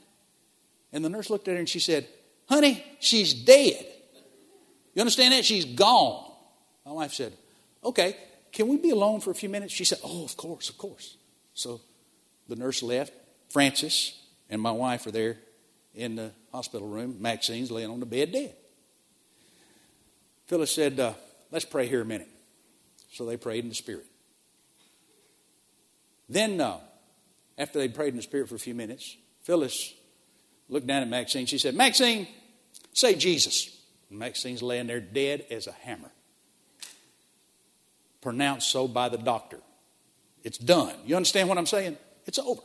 [0.93, 2.07] And the nurse looked at her and she said,
[2.49, 3.85] Honey, she's dead.
[4.95, 5.45] You understand that?
[5.45, 6.31] She's gone.
[6.85, 7.33] My wife said,
[7.85, 8.17] Okay,
[8.53, 9.73] can we be alone for a few minutes?
[9.73, 11.17] She said, Oh, of course, of course.
[11.55, 11.81] So
[12.49, 13.13] the nurse left.
[13.51, 14.21] Francis
[14.51, 15.39] and my wife are there
[15.95, 17.17] in the hospital room.
[17.21, 18.55] Maxine's laying on the bed dead.
[20.47, 21.15] Phyllis said, uh,
[21.51, 22.29] Let's pray here a minute.
[23.13, 24.07] So they prayed in the Spirit.
[26.29, 26.79] Then, uh,
[27.59, 29.95] after they prayed in the Spirit for a few minutes, Phyllis
[30.69, 31.47] looked down at Maxine.
[31.47, 32.27] She said, Maxine,
[32.93, 33.81] say Jesus.
[34.11, 36.11] And Maxine's laying there dead as a hammer.
[38.21, 39.59] Pronounced so by the doctor.
[40.43, 40.95] It's done.
[41.05, 41.97] You understand what I'm saying?
[42.27, 42.63] It's over.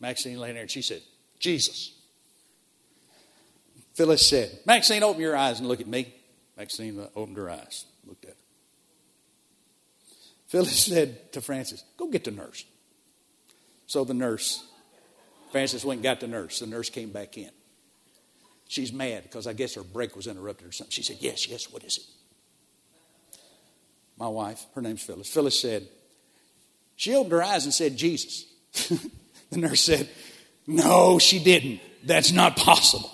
[0.00, 1.02] Maxine laying there and she said,
[1.38, 1.92] Jesus.
[3.94, 6.14] Phyllis said, Maxine, open your eyes and look at me.
[6.56, 8.36] Maxine opened her eyes, looked at her.
[10.48, 12.64] Phyllis said to Francis, Go get the nurse.
[13.92, 14.64] So the nurse,
[15.50, 16.60] Francis went and got the nurse.
[16.60, 17.50] The nurse came back in.
[18.66, 20.90] She's mad because I guess her break was interrupted or something.
[20.90, 23.38] She said, Yes, yes, what is it?
[24.16, 25.28] My wife, her name's Phyllis.
[25.28, 25.86] Phyllis said,
[26.96, 28.46] She opened her eyes and said, Jesus.
[29.50, 30.08] the nurse said,
[30.66, 31.80] No, she didn't.
[32.02, 33.10] That's not possible.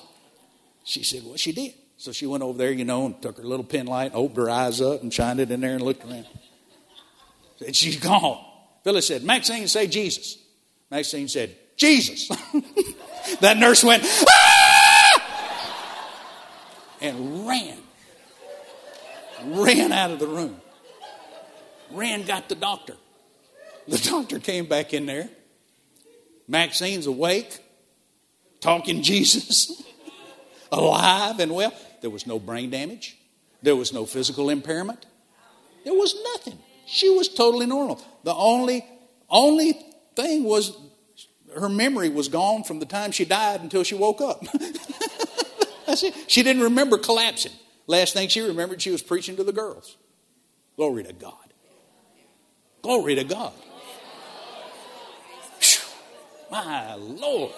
[0.85, 1.75] She said, Well, she did.
[1.97, 4.49] So she went over there, you know, and took her little pen light, opened her
[4.49, 6.29] eyes up, and shined it in there and looked around.
[7.67, 8.45] And she's gone.
[8.85, 10.39] Phyllis said, Maxine, say Jesus.
[10.91, 12.29] Maxine said, Jesus.
[13.41, 14.89] that nurse went, ah!
[17.01, 17.79] and ran.
[19.45, 20.61] Ran out of the room.
[21.91, 22.95] Ran, got the doctor.
[23.87, 25.31] The doctor came back in there.
[26.47, 27.59] Maxine's awake,
[28.61, 29.83] talking Jesus,
[30.73, 31.73] alive and well.
[32.01, 33.19] There was no brain damage,
[33.63, 35.05] there was no physical impairment,
[35.85, 36.59] there was nothing.
[36.87, 38.03] She was totally normal.
[38.25, 38.85] The only,
[39.29, 39.79] only
[40.23, 40.77] thing was
[41.55, 44.45] her memory was gone from the time she died until she woke up.
[46.27, 47.53] She didn't remember collapsing.
[47.87, 49.97] Last thing she remembered, she was preaching to the girls.
[50.77, 51.33] Glory to God.
[52.83, 53.53] Glory to God.
[56.51, 57.53] My Lord.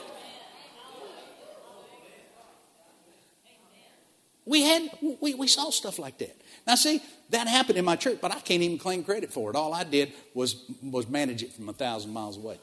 [4.47, 4.91] We had
[5.21, 6.41] we, we saw stuff like that.
[6.67, 9.57] Now see, that happened in my church, but I can't even claim credit for it.
[9.57, 12.59] All I did was was manage it from a thousand miles away.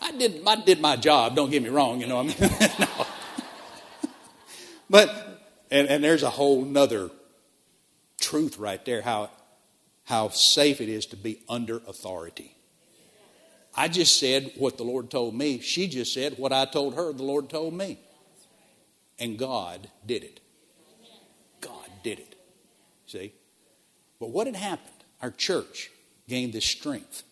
[0.00, 2.36] I did I did my job, don't get me wrong, you know I mean?
[4.90, 5.10] But
[5.70, 7.10] and, and there's a whole nother
[8.20, 9.30] truth right there, how
[10.04, 12.54] how safe it is to be under authority.
[13.74, 15.60] I just said what the Lord told me.
[15.60, 17.98] She just said what I told her the Lord told me.
[19.18, 20.40] And God did it.
[22.02, 22.34] Did it.
[23.06, 23.32] See?
[24.20, 25.04] But what had happened?
[25.22, 25.90] Our church
[26.28, 27.22] gained this strength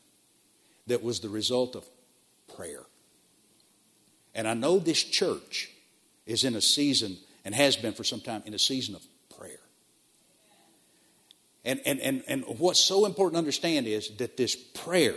[0.87, 1.85] that was the result of
[2.57, 2.83] prayer.
[4.35, 5.71] And I know this church
[6.27, 9.03] is in a season, and has been for some time, in a season of
[9.39, 9.61] prayer.
[11.65, 15.17] And, and, and, and what's so important to understand is that this prayer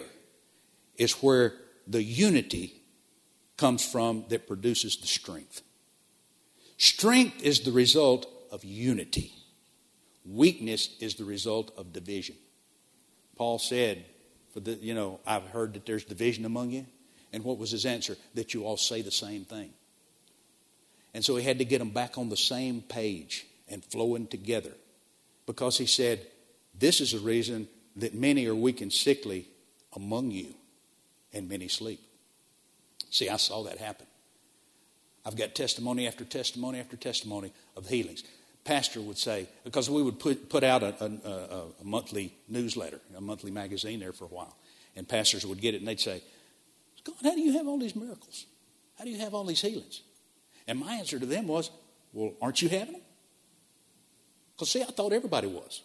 [0.98, 1.54] is where
[1.88, 2.82] the unity
[3.58, 5.62] comes from that produces the strength.
[6.78, 9.34] Strength is the result of unity.
[10.32, 12.36] Weakness is the result of division.
[13.36, 14.06] Paul said,
[14.54, 16.86] "For the, you know, I've heard that there's division among you."
[17.34, 18.16] And what was his answer?
[18.36, 19.74] That you all say the same thing.
[21.14, 24.76] And so he had to get them back on the same page and flowing together,
[25.46, 26.28] because he said,
[26.78, 29.48] "This is the reason that many are weak and sickly
[29.94, 30.54] among you,
[31.34, 32.02] and many sleep."
[33.10, 34.06] See, I saw that happen.
[35.26, 38.24] I've got testimony after testimony after testimony of healings.
[38.66, 43.22] Pastor would say, because we would put, put out a, a, a monthly newsletter, a
[43.22, 44.56] monthly magazine there for a while,
[44.96, 46.22] and pastors would get it and they'd say,
[47.04, 48.46] God, how do you have all these miracles?
[48.98, 50.02] How do you have all these healings?
[50.68, 51.72] And my answer to them was,
[52.14, 53.02] Well, aren't you having them?
[54.56, 55.82] Because, see, I thought everybody was.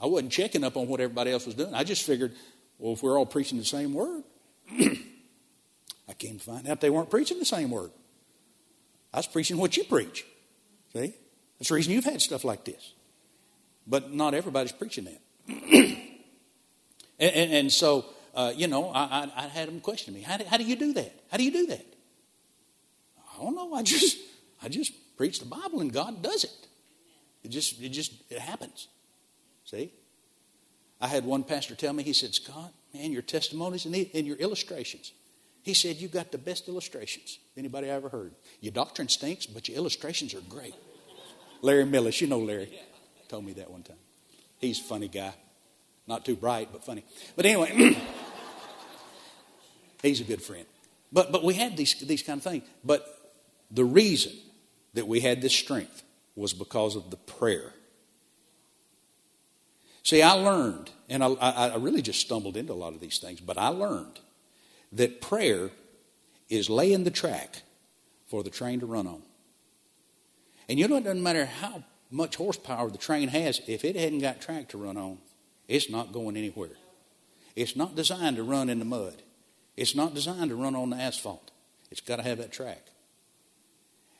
[0.00, 1.74] I wasn't checking up on what everybody else was doing.
[1.74, 2.32] I just figured,
[2.78, 4.22] well, if we're all preaching the same word,
[4.70, 7.90] I came to find out they weren't preaching the same word.
[9.12, 10.24] I was preaching what you preach.
[10.92, 11.14] See?
[11.58, 12.94] That's the reason you've had stuff like this.
[13.86, 15.20] But not everybody's preaching that.
[15.48, 15.98] and,
[17.18, 18.04] and, and, so,
[18.34, 20.76] uh, you know, I, I, I, had them question me, how do, how do you
[20.76, 21.12] do that?
[21.30, 21.86] How do you do that?
[23.18, 23.74] I don't know.
[23.74, 24.18] I just,
[24.62, 26.68] I just preach the Bible and God does it.
[27.42, 28.88] It just, it just, it happens.
[29.64, 29.92] See?
[31.00, 34.36] I had one pastor tell me, he said, Scott, man, your testimonies and, and your
[34.36, 35.12] illustrations,
[35.62, 38.34] he said, You got the best illustrations anybody I ever heard.
[38.60, 40.74] Your doctrine stinks, but your illustrations are great.
[41.62, 42.72] Larry Millis, you know Larry,
[43.28, 43.96] told me that one time.
[44.58, 45.32] He's a funny guy.
[46.06, 47.04] Not too bright, but funny.
[47.36, 47.96] But anyway,
[50.02, 50.64] he's a good friend.
[51.12, 52.64] But, but we had these, these kind of things.
[52.84, 53.06] But
[53.70, 54.32] the reason
[54.94, 56.02] that we had this strength
[56.34, 57.72] was because of the prayer.
[60.02, 63.40] See, I learned, and I, I, really just stumbled into a lot of these things,
[63.40, 64.20] but I learned
[64.92, 65.70] that prayer
[66.48, 67.62] is laying the track
[68.26, 69.22] for the train to run on.
[70.68, 74.20] And you know, it doesn't matter how much horsepower the train has, if it hadn't
[74.20, 75.18] got track to run on,
[75.66, 76.76] it's not going anywhere.
[77.56, 79.22] It's not designed to run in the mud,
[79.76, 81.50] it's not designed to run on the asphalt.
[81.90, 82.84] It's got to have that track.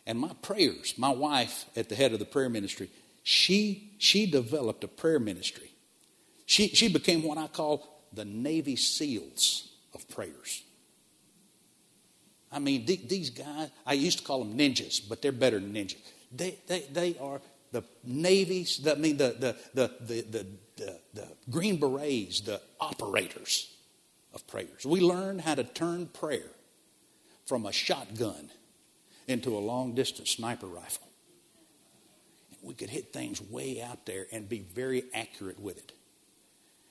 [0.07, 2.89] And my prayers, my wife at the head of the prayer ministry,
[3.23, 5.71] she, she developed a prayer ministry.
[6.47, 10.63] She, she became what I call the Navy SEALs of prayers.
[12.51, 15.99] I mean, these guys, I used to call them ninjas, but they're better than ninjas.
[16.31, 17.41] They, they, they are
[17.73, 22.61] the navies, the, I mean, the, the, the, the, the, the, the Green Berets, the
[22.81, 23.75] operators
[24.35, 24.85] of prayers.
[24.87, 26.51] We learned how to turn prayer
[27.47, 28.51] from a shotgun
[29.27, 31.07] into a long distance sniper rifle.
[32.63, 35.93] We could hit things way out there and be very accurate with it.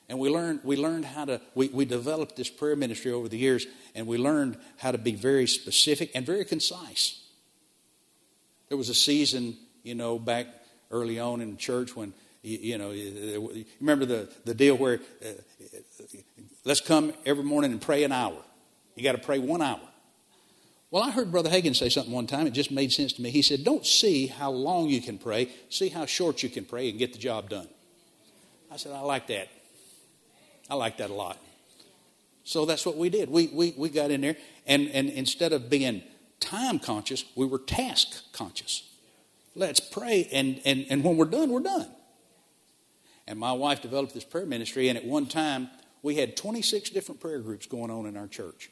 [0.10, 3.38] And we learned, we learned how to, we, we developed this prayer ministry over the
[3.38, 7.27] years, and we learned how to be very specific and very concise.
[8.70, 10.48] There was a season, you know, back
[10.92, 15.28] early on in church when, you, you know, you remember the, the deal where uh,
[16.66, 18.38] let's come every morning and pray an hour.
[18.96, 19.80] You got to pray one hour.
[20.90, 22.48] Well, I heard Brother Hagin say something one time.
[22.48, 23.30] It just made sense to me.
[23.30, 26.90] He said, Don't see how long you can pray, see how short you can pray
[26.90, 27.68] and get the job done.
[28.72, 29.50] I said, I like that.
[30.70, 31.38] I like that a lot.
[32.44, 33.30] So that's what we did.
[33.30, 36.02] We, we, we got in there, and, and instead of being
[36.40, 38.84] time conscious, we were task conscious.
[39.56, 41.88] Let's pray, and, and, and when we're done, we're done.
[43.28, 45.70] And my wife developed this prayer ministry, and at one time,
[46.02, 48.70] we had 26 different prayer groups going on in our church.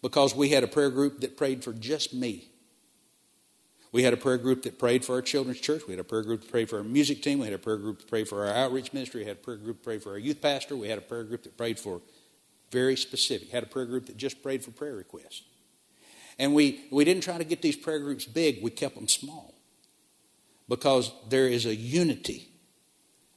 [0.00, 2.48] Because we had a prayer group that prayed for just me.
[3.90, 5.82] We had a prayer group that prayed for our children's church.
[5.86, 7.38] We had a prayer group that prayed for our music team.
[7.38, 9.22] We had a prayer group that prayed for our outreach ministry.
[9.22, 10.76] We had a prayer group that prayed for our youth pastor.
[10.76, 12.00] We had a prayer group that prayed for
[12.70, 13.50] very specific.
[13.50, 15.42] Had a prayer group that just prayed for prayer requests.
[16.38, 19.54] And we, we didn't try to get these prayer groups big, we kept them small.
[20.68, 22.48] Because there is a unity,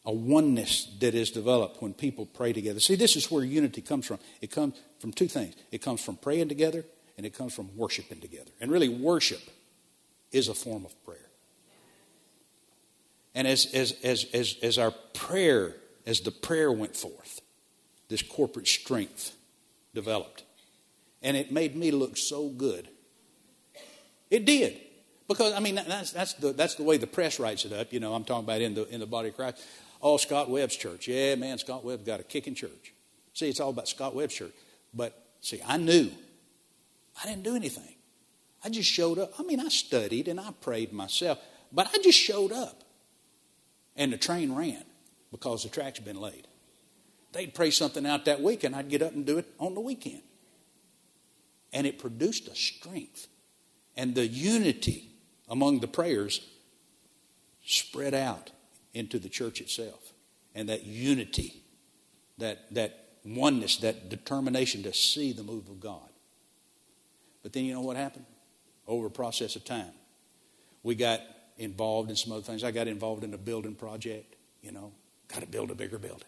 [0.06, 2.80] a oneness that is developed when people pray together.
[2.80, 4.20] See, this is where unity comes from.
[4.41, 6.86] It comes from two things it comes from praying together,
[7.18, 8.52] and it comes from worshiping together.
[8.60, 9.41] And really, worship
[10.32, 11.30] is a form of prayer.
[13.34, 15.76] And as, as, as, as, as our prayer,
[16.06, 17.41] as the prayer went forth,
[18.10, 19.36] this corporate strength
[19.93, 20.43] developed.
[21.22, 22.88] And it made me look so good.
[24.30, 24.80] It did.
[25.28, 27.93] Because, I mean, that's, that's, the, that's the way the press writes it up.
[27.93, 29.61] You know, I'm talking about in the, in the body of Christ.
[30.01, 31.07] Oh, Scott Webb's church.
[31.07, 32.93] Yeah, man, Scott Webb's got a kicking church.
[33.34, 34.53] See, it's all about Scott Webb's church.
[34.93, 36.11] But, see, I knew.
[37.22, 37.95] I didn't do anything.
[38.63, 39.34] I just showed up.
[39.39, 41.39] I mean, I studied and I prayed myself,
[41.72, 42.84] but I just showed up.
[43.95, 44.84] And the train ran
[45.32, 46.47] because the track's been laid.
[47.34, 49.80] They'd pray something out that week, and I'd get up and do it on the
[49.80, 50.22] weekend.
[51.74, 53.28] And it produced a strength.
[53.95, 55.09] And the unity
[55.49, 56.47] among the prayers
[57.65, 58.51] spread out
[58.93, 60.13] into the church itself.
[60.55, 61.63] And that unity,
[62.38, 66.09] that, that oneness, that determination to see the move of God.
[67.43, 68.26] But then you know what happened?
[68.88, 69.91] Over a process of time,
[70.84, 71.22] we got
[71.57, 72.63] involved in some other things.
[72.63, 74.91] I got involved in a building project, you know,
[75.28, 76.28] got to build a bigger building.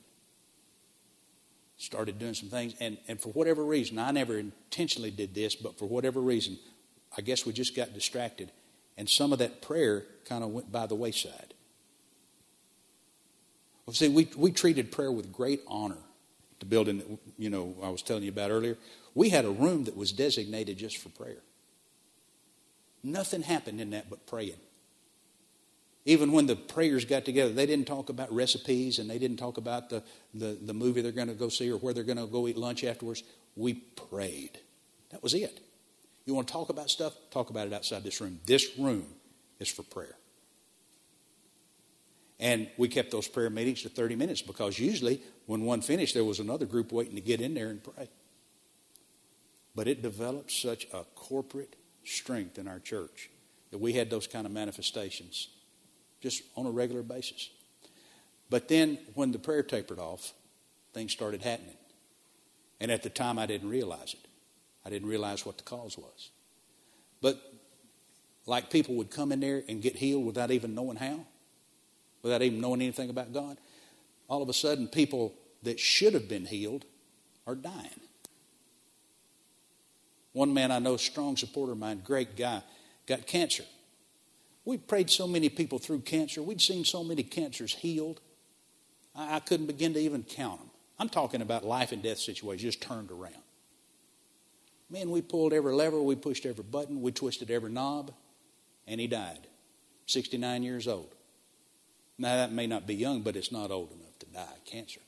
[1.78, 5.78] Started doing some things, and, and for whatever reason, I never intentionally did this, but
[5.78, 6.57] for whatever reason,
[7.17, 8.51] I guess we just got distracted,
[8.97, 11.53] and some of that prayer kind of went by the wayside.
[13.86, 15.97] Well, see, we, we treated prayer with great honor.
[16.59, 17.07] The building that,
[17.38, 18.78] you know, I was telling you about earlier,
[19.13, 21.41] we had a room that was designated just for prayer.
[23.03, 24.55] Nothing happened in that but praying.
[26.06, 29.58] Even when the prayers got together, they didn't talk about recipes and they didn't talk
[29.58, 32.26] about the, the, the movie they're going to go see or where they're going to
[32.26, 33.24] go eat lunch afterwards.
[33.56, 34.60] We prayed.
[35.12, 35.62] That was it.
[36.26, 37.14] You want to talk about stuff?
[37.32, 38.39] Talk about it outside this room.
[38.45, 39.06] This room
[39.60, 40.16] is for prayer.
[42.39, 46.26] And we kept those prayer meetings to 30 minutes because usually when one finished, there
[46.26, 48.10] was another group waiting to get in there and pray.
[49.74, 53.30] But it developed such a corporate strength in our church
[53.72, 55.47] that we had those kind of manifestations
[56.24, 57.49] just on a regular basis.
[58.49, 60.32] But then when the prayer tapered off,
[60.93, 61.76] things started happening.
[62.80, 64.26] And at the time, I didn't realize it.
[64.86, 66.30] I didn't realize what the cause was.
[67.21, 67.41] But
[68.45, 71.26] like people would come in there and get healed without even knowing how,
[72.21, 73.57] without even knowing anything about God.
[74.30, 76.86] All of a sudden, people that should have been healed
[77.45, 77.99] are dying.
[80.32, 82.63] One man I know, strong supporter of mine, great guy,
[83.07, 83.63] got cancer.
[84.66, 86.41] We prayed so many people through cancer.
[86.41, 88.22] We'd seen so many cancers healed.
[89.16, 90.70] I, I couldn't begin to even count them.
[90.99, 93.34] I'm talking about life and death situations just turned around.
[94.89, 98.11] Man, we pulled every lever, we pushed every button, we twisted every knob,
[98.88, 99.47] and he died.
[100.05, 101.14] 69 years old.
[102.18, 104.99] Now, that may not be young, but it's not old enough to die of cancer.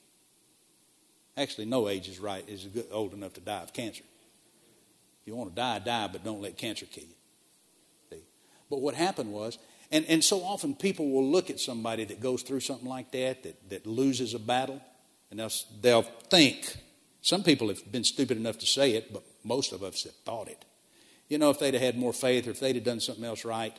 [1.38, 4.03] Actually, no age is right, is old enough to die of cancer.
[5.22, 7.16] If you want to die, die, but don't let cancer kill you.
[8.70, 9.57] But what happened was,
[9.91, 13.43] and, and so often people will look at somebody that goes through something like that,
[13.43, 14.82] that, that loses a battle,
[15.30, 15.51] and they'll,
[15.82, 16.78] they'll think.
[17.22, 20.47] Some people have been stupid enough to say it, but most of us have thought
[20.47, 20.66] it.
[21.28, 23.45] You know, if they'd have had more faith or if they'd have done something else
[23.45, 23.76] right,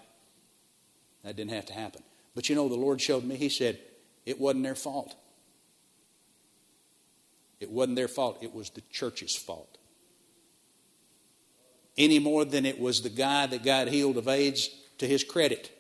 [1.22, 2.03] that didn't have to happen.
[2.34, 3.78] But you know, the Lord showed me, He said,
[4.24, 5.14] it wasn't their fault.
[7.61, 9.78] It wasn't their fault, it was the church's fault.
[11.97, 15.70] Any more than it was the guy that got healed of AIDS to his credit.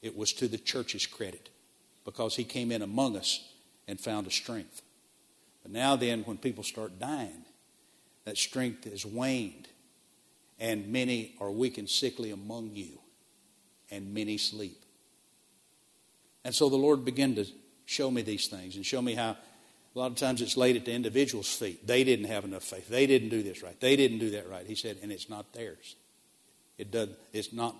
[0.00, 1.48] It was to the church's credit
[2.04, 3.40] because he came in among us
[3.86, 4.82] and found a strength.
[5.62, 7.44] But now, then, when people start dying,
[8.24, 9.68] that strength is waned,
[10.58, 12.98] and many are weak and sickly among you,
[13.90, 14.82] and many sleep.
[16.44, 17.46] And so the Lord began to
[17.84, 19.36] show me these things and show me how
[19.94, 21.86] a lot of times it's laid at the individual's feet.
[21.86, 22.88] They didn't have enough faith.
[22.88, 23.78] They didn't do this right.
[23.78, 24.66] They didn't do that right.
[24.66, 25.96] He said, and it's not theirs.
[26.78, 27.76] It doesn't, it's not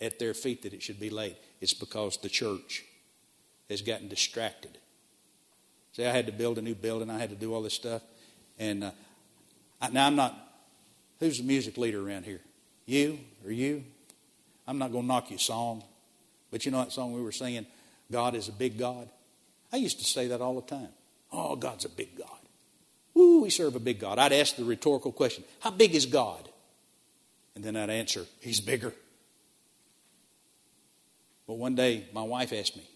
[0.00, 1.36] at their feet that it should be laid.
[1.60, 2.84] It's because the church
[3.70, 4.76] has gotten distracted.
[5.92, 7.10] See, I had to build a new building.
[7.10, 8.02] I had to do all this stuff.
[8.58, 8.90] And uh,
[9.80, 10.36] I, now I'm not,
[11.20, 12.40] who's the music leader around here?
[12.86, 13.84] You or you?
[14.66, 15.84] I'm not going to knock your song.
[16.50, 17.66] But you know that song we were singing,
[18.10, 19.08] God is a big God?
[19.72, 20.88] I used to say that all the time.
[21.32, 22.28] Oh, God's a big God.
[23.14, 24.18] Woo, we serve a big God.
[24.18, 26.48] I'd ask the rhetorical question How big is God?
[27.54, 28.92] And then I'd answer, He's bigger.
[31.46, 32.88] But one day, my wife asked me,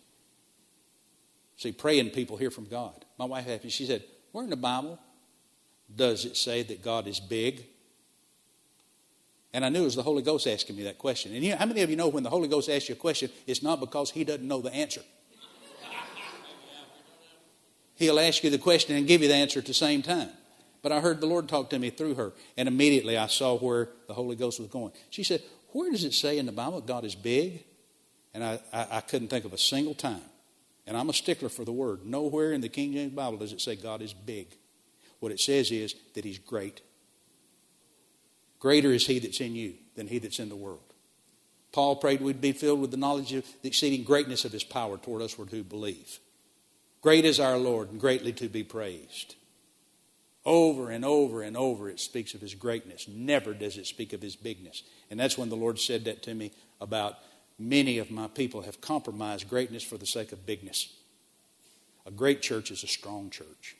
[1.56, 3.04] See, praying people hear from God.
[3.18, 4.98] My wife asked me, she said, Where in the Bible
[5.94, 7.66] does it say that God is big?
[9.52, 11.34] And I knew it was the Holy Ghost asking me that question.
[11.34, 12.98] And you know, how many of you know when the Holy Ghost asks you a
[12.98, 15.00] question, it's not because he doesn't know the answer?
[17.96, 20.28] He'll ask you the question and give you the answer at the same time.
[20.82, 23.88] But I heard the Lord talk to me through her, and immediately I saw where
[24.06, 24.92] the Holy Ghost was going.
[25.10, 25.42] She said,
[25.72, 27.64] Where does it say in the Bible God is big?
[28.34, 30.22] And I, I, I couldn't think of a single time.
[30.86, 32.04] And I'm a stickler for the word.
[32.04, 34.48] Nowhere in the King James Bible does it say God is big.
[35.18, 36.82] What it says is that He's great.
[38.60, 40.92] Greater is He that's in you than He that's in the world.
[41.72, 44.96] Paul prayed we'd be filled with the knowledge of the exceeding greatness of his power
[44.96, 46.20] toward us who believe.
[47.06, 49.36] Great is our Lord and greatly to be praised.
[50.44, 53.06] Over and over and over it speaks of his greatness.
[53.06, 54.82] Never does it speak of his bigness.
[55.08, 56.50] And that's when the Lord said that to me
[56.80, 57.18] about
[57.60, 60.96] many of my people have compromised greatness for the sake of bigness.
[62.06, 63.76] A great church is a strong church.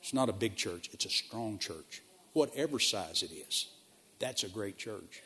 [0.00, 2.02] It's not a big church, it's a strong church.
[2.34, 3.66] Whatever size it is,
[4.20, 5.24] that's a great church.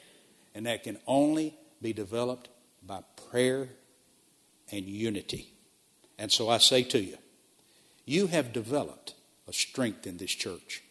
[0.55, 2.48] And that can only be developed
[2.86, 3.68] by prayer
[4.71, 5.53] and unity.
[6.19, 7.19] And so I say to you,
[8.05, 9.15] you have developed
[9.49, 10.83] a strength in this church.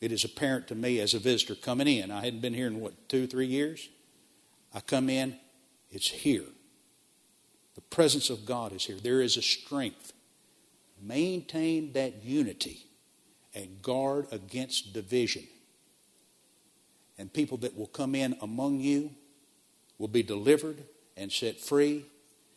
[0.00, 2.10] It is apparent to me as a visitor coming in.
[2.10, 3.88] I hadn't been here in what, two, three years?
[4.72, 5.36] I come in,
[5.90, 6.44] it's here.
[7.74, 8.98] The presence of God is here.
[9.02, 10.12] There is a strength.
[11.00, 12.86] Maintain that unity
[13.54, 15.44] and guard against division.
[17.18, 19.10] And people that will come in among you
[19.98, 20.84] will be delivered
[21.16, 22.04] and set free,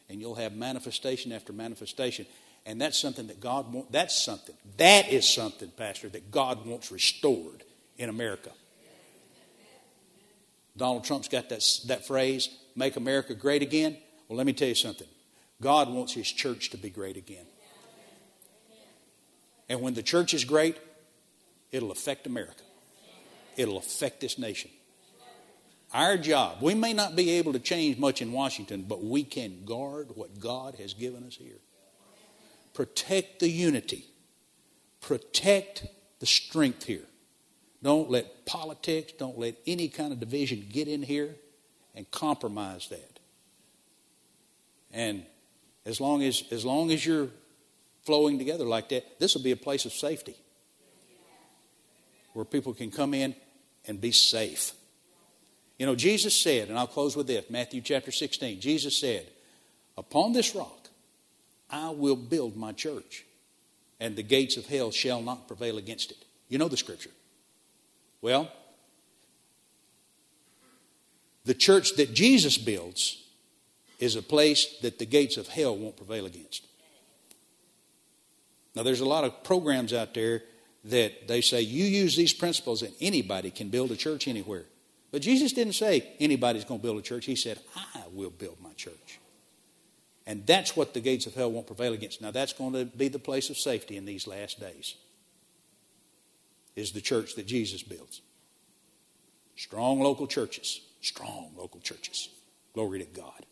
[0.10, 2.26] and you'll have manifestation after manifestation.
[2.66, 3.92] And that's something that God wants.
[3.92, 4.56] That's something.
[4.78, 7.64] That is something, Pastor, that God wants restored
[7.98, 8.52] in America.
[10.76, 13.98] Donald Trump's got that, that phrase, make America great again.
[14.28, 15.08] Well, let me tell you something.
[15.62, 17.46] God wants his church to be great again.
[19.70, 20.78] And when the church is great,
[21.72, 22.64] it'll affect America,
[23.56, 24.72] it'll affect this nation.
[25.94, 29.64] Our job, we may not be able to change much in Washington, but we can
[29.66, 31.60] guard what God has given us here.
[32.74, 34.06] Protect the unity.
[35.02, 35.88] Protect
[36.20, 37.06] the strength here.
[37.82, 41.36] Don't let politics, don't let any kind of division get in here
[41.96, 43.20] and compromise that.
[44.92, 45.24] And
[45.86, 47.30] as long as, as long as you're
[48.04, 50.36] flowing together like that, this will be a place of safety
[52.34, 53.36] where people can come in
[53.88, 54.74] and be safe.
[55.78, 58.60] You know, Jesus said, and I'll close with this Matthew chapter 16.
[58.60, 59.28] Jesus said,
[59.98, 60.88] Upon this rock,
[61.70, 63.26] I will build my church,
[64.00, 66.18] and the gates of hell shall not prevail against it.
[66.50, 67.12] You know the scripture.
[68.22, 68.52] Well,
[71.46, 73.24] the church that Jesus builds
[74.00, 76.66] is a place that the gates of hell won't prevail against.
[78.76, 80.44] Now, there's a lot of programs out there
[80.86, 84.66] that they say you use these principles and anybody can build a church anywhere.
[85.12, 87.26] But Jesus didn't say anybody's going to build a church.
[87.26, 89.20] He said, I will build my church.
[90.26, 92.22] And that's what the gates of hell won't prevail against.
[92.22, 94.96] Now, that's going to be the place of safety in these last days,
[96.76, 98.22] is the church that Jesus builds.
[99.56, 100.82] Strong local churches.
[101.02, 102.30] Strong local churches.
[102.74, 103.46] Glory to God.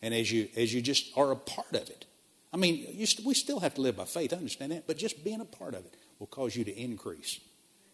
[0.00, 2.06] And as you, as you just are a part of it,
[2.52, 5.22] I mean, st- we still have to live by faith, I understand that, but just
[5.22, 7.40] being a part of it will cause you to increase.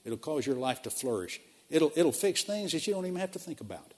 [0.05, 1.41] It'll cause your life to flourish.
[1.73, 3.95] It'll, it'll fix things that you don't even have to think about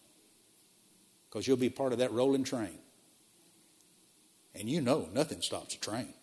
[1.29, 2.79] because you'll be part of that rolling train.
[4.55, 6.15] And you know nothing stops a train.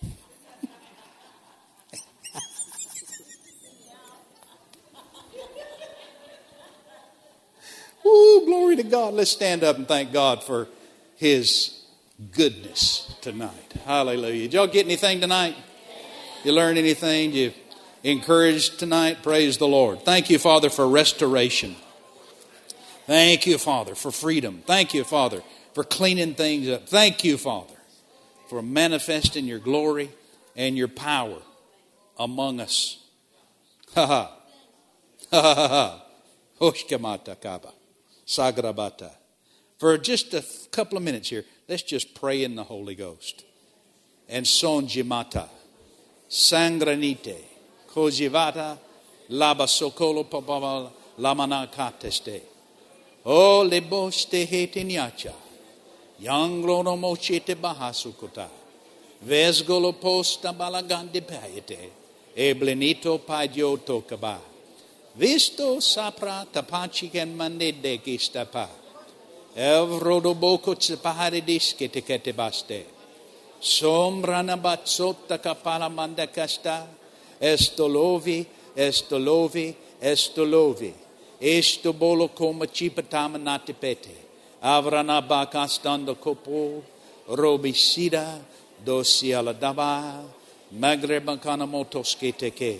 [8.04, 9.14] Woo, glory to God.
[9.14, 10.68] Let's stand up and thank God for
[11.16, 11.82] His
[12.30, 13.72] goodness tonight.
[13.84, 14.42] Hallelujah.
[14.42, 15.56] Did y'all get anything tonight?
[16.44, 17.32] You learn anything?
[17.32, 17.52] You
[18.02, 19.22] encouraged tonight?
[19.22, 20.04] Praise the Lord.
[20.04, 21.76] Thank you, Father, for restoration.
[23.06, 24.62] Thank you, Father, for freedom.
[24.66, 25.42] Thank you, Father,
[25.74, 26.88] for cleaning things up.
[26.88, 27.74] Thank you, Father,
[28.48, 30.10] for manifesting your glory
[30.56, 31.38] and your power
[32.18, 32.98] among us.
[33.94, 34.38] Ha ha.
[37.40, 37.72] Kaba.
[38.26, 39.10] Sagrabata.
[39.78, 43.44] For just a couple of minutes here, let's just pray in the Holy Ghost.
[44.28, 45.48] And sonjimata.
[46.30, 47.51] Sangranite.
[47.92, 48.78] Kojivata
[49.30, 52.42] laba sokolo papaval lamana kateste.
[53.24, 55.32] O lebo stehe tenyacha.
[56.20, 58.48] Yanglono mochete bahasukota.
[59.28, 61.90] Vesgolo posta balagande paete.
[62.34, 64.38] E blenito padio tokaba.
[65.14, 68.68] Visto sapra tapachiken manede gistapa.
[69.54, 72.86] Evrodoboko tsepahare diskete kete baste.
[73.60, 77.01] Somrana batsotta kapala mandakasta.
[77.42, 80.94] Estolovi, estolovi, estolovi.
[81.40, 84.14] Esto bolo koma chipatama natipete.
[84.62, 86.84] Avrana bakastanda kopo,
[87.28, 88.38] robisida,
[88.84, 90.22] dosiala daba,
[90.72, 92.78] magrebakana motoske teke.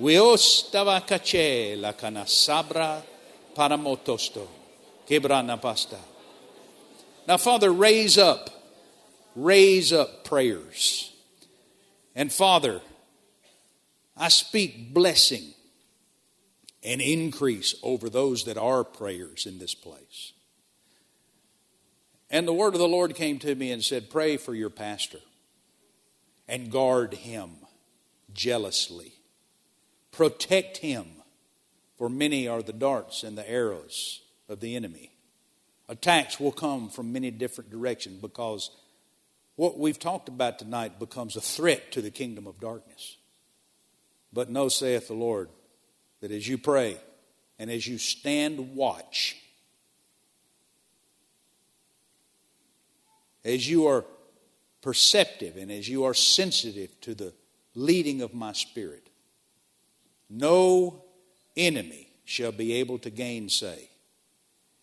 [0.00, 3.00] Wiostava kache la kana sabra
[3.54, 4.48] paramotosto.
[5.08, 5.98] Kebrana pasta.
[7.28, 8.50] Now, Father, raise up,
[9.36, 11.12] raise up prayers.
[12.16, 12.80] And Father,
[14.16, 15.54] I speak blessing
[16.82, 20.32] and increase over those that are prayers in this place.
[22.30, 25.20] And the word of the Lord came to me and said, Pray for your pastor
[26.48, 27.50] and guard him
[28.32, 29.12] jealously.
[30.12, 31.06] Protect him,
[31.98, 35.12] for many are the darts and the arrows of the enemy.
[35.88, 38.70] Attacks will come from many different directions because
[39.56, 43.16] what we've talked about tonight becomes a threat to the kingdom of darkness.
[44.32, 45.48] But know, saith the Lord,
[46.20, 46.98] that as you pray
[47.58, 49.36] and as you stand watch,
[53.44, 54.04] as you are
[54.82, 57.32] perceptive and as you are sensitive to the
[57.74, 59.08] leading of my spirit,
[60.28, 61.02] no
[61.56, 63.88] enemy shall be able to gainsay,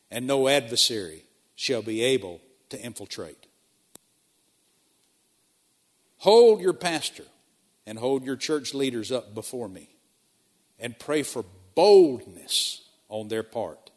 [0.09, 1.23] and no adversary
[1.55, 2.39] shall be able
[2.69, 3.45] to infiltrate.
[6.17, 7.25] Hold your pastor
[7.85, 9.89] and hold your church leaders up before me
[10.79, 11.43] and pray for
[11.75, 13.91] boldness on their part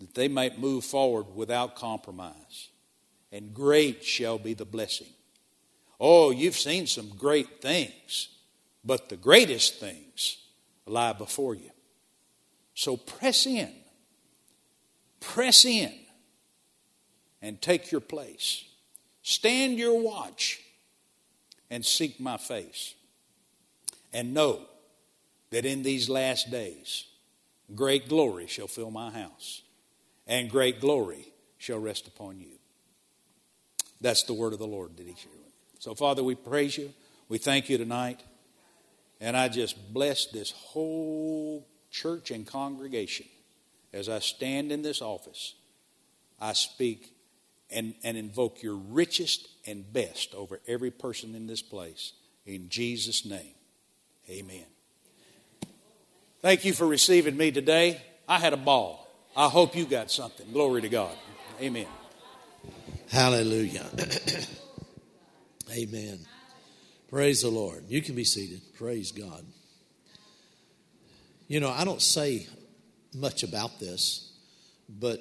[0.00, 2.68] that they might move forward without compromise.
[3.32, 5.08] And great shall be the blessing.
[5.98, 8.28] Oh, you've seen some great things,
[8.84, 10.38] but the greatest things
[10.86, 11.70] lie before you.
[12.74, 13.72] So press in,
[15.20, 15.92] press in,
[17.40, 18.64] and take your place.
[19.22, 20.60] Stand your watch
[21.74, 22.94] and seek my face.
[24.12, 24.60] And know
[25.50, 27.04] that in these last days,
[27.74, 29.62] great glory shall fill my house,
[30.24, 31.26] and great glory
[31.58, 32.60] shall rest upon you.
[34.00, 35.34] That's the word of the Lord that he shared.
[35.80, 36.94] So, Father, we praise you.
[37.28, 38.22] We thank you tonight.
[39.20, 43.26] And I just bless this whole church and congregation
[43.92, 45.54] as I stand in this office.
[46.40, 47.13] I speak
[47.74, 52.12] and, and invoke your richest and best over every person in this place.
[52.46, 53.54] In Jesus' name,
[54.30, 54.66] amen.
[56.40, 58.00] Thank you for receiving me today.
[58.28, 59.08] I had a ball.
[59.36, 60.52] I hope you got something.
[60.52, 61.16] Glory to God.
[61.60, 61.86] Amen.
[63.10, 63.86] Hallelujah.
[65.72, 66.20] Amen.
[67.08, 67.84] Praise the Lord.
[67.88, 68.60] You can be seated.
[68.76, 69.44] Praise God.
[71.48, 72.46] You know, I don't say
[73.14, 74.32] much about this,
[74.88, 75.20] but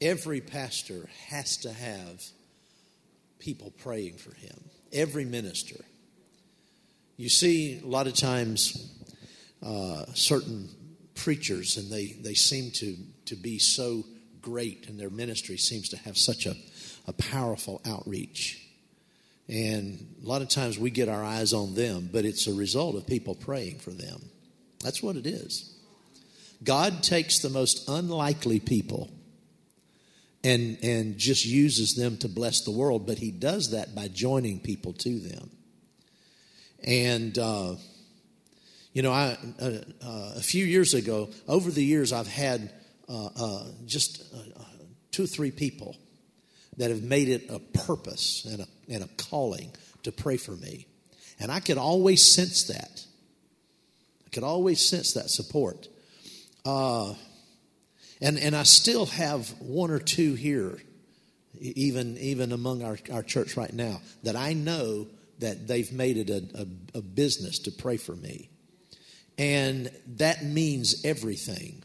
[0.00, 2.22] every pastor has to have
[3.38, 4.56] people praying for him,
[4.92, 5.84] every minister.
[7.16, 8.92] You see, a lot of times,
[9.62, 10.68] uh, certain
[11.14, 14.04] preachers, and they, they seem to, to be so
[14.42, 16.54] great, and their ministry seems to have such a,
[17.06, 18.62] a powerful outreach.
[19.48, 22.96] And a lot of times we get our eyes on them, but it's a result
[22.96, 24.20] of people praying for them.
[24.82, 25.72] That's what it is.
[26.62, 29.10] God takes the most unlikely people
[30.46, 34.60] and, and just uses them to bless the world, but he does that by joining
[34.60, 35.50] people to them.
[36.84, 37.74] And, uh,
[38.92, 42.72] you know, I, uh, uh, a few years ago, over the years, I've had
[43.08, 44.62] uh, uh, just uh,
[45.10, 45.96] two or three people
[46.76, 49.72] that have made it a purpose and a, and a calling
[50.04, 50.86] to pray for me.
[51.40, 53.04] And I could always sense that.
[54.24, 55.88] I could always sense that support.
[56.64, 57.14] Uh,
[58.20, 60.78] and, and I still have one or two here,
[61.60, 65.06] even, even among our, our church right now, that I know
[65.38, 66.62] that they've made it a,
[66.94, 68.48] a, a business to pray for me.
[69.38, 71.82] And that means everything.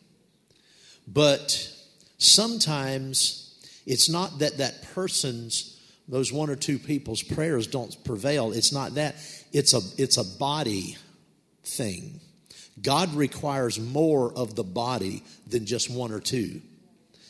[1.05, 1.69] But
[2.17, 5.77] sometimes it's not that that person's,
[6.07, 8.53] those one or two people's prayers don't prevail.
[8.53, 9.15] It's not that.
[9.51, 10.95] It's a, it's a body
[11.65, 12.21] thing.
[12.81, 16.61] God requires more of the body than just one or two.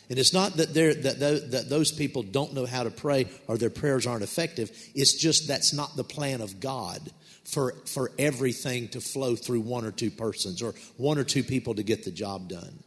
[0.10, 3.69] And it's not that, that, that those people don't know how to pray or their
[3.69, 4.69] prayers aren't effective.
[4.93, 6.99] It's just that's not the plan of God
[7.45, 11.76] for, for everything to flow through one or two persons or one or two people
[11.76, 12.84] to get the job done.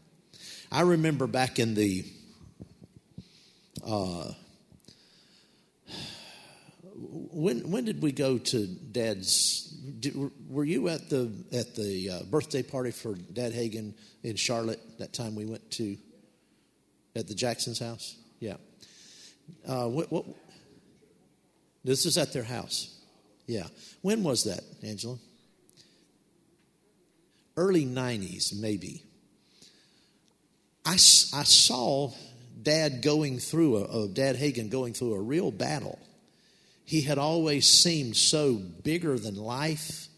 [0.71, 2.05] I remember back in the
[3.87, 4.33] uh,
[7.33, 9.74] when when did we go to Dad's?
[10.01, 10.15] Did,
[10.49, 13.93] were you at the at the uh, birthday party for Dad Hagin
[14.23, 15.97] in Charlotte that time we went to
[17.15, 18.17] at the Jackson's house?
[18.41, 18.57] Yeah.
[19.67, 20.25] Uh, what, what?
[21.85, 22.99] This is at their house.
[23.47, 23.67] Yeah.
[24.01, 25.19] When was that, Angela?
[27.57, 29.03] Early '90s, maybe.
[30.87, 32.13] I, I saw
[32.63, 35.99] Dad going through a, a Dad Hagin going through a real battle
[36.85, 40.09] he had always seemed so bigger than life.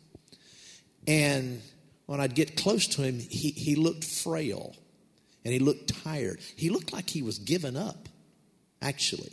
[1.07, 1.63] And
[2.07, 4.75] when I'd get close to him, he, he looked frail
[5.45, 6.41] and he looked tired.
[6.57, 8.09] He looked like he was giving up,
[8.83, 9.33] actually.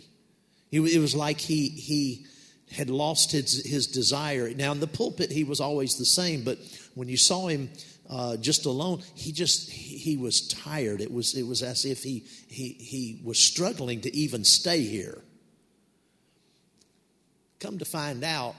[0.71, 2.25] It, it was like he, he
[2.71, 4.53] had lost his, his desire.
[4.53, 6.59] Now, in the pulpit, he was always the same, but
[6.93, 7.69] when you saw him
[8.09, 11.01] uh, just alone, he just he, he was tired.
[11.01, 15.21] It was it was as if he he he was struggling to even stay here.
[17.63, 18.55] Come to find out,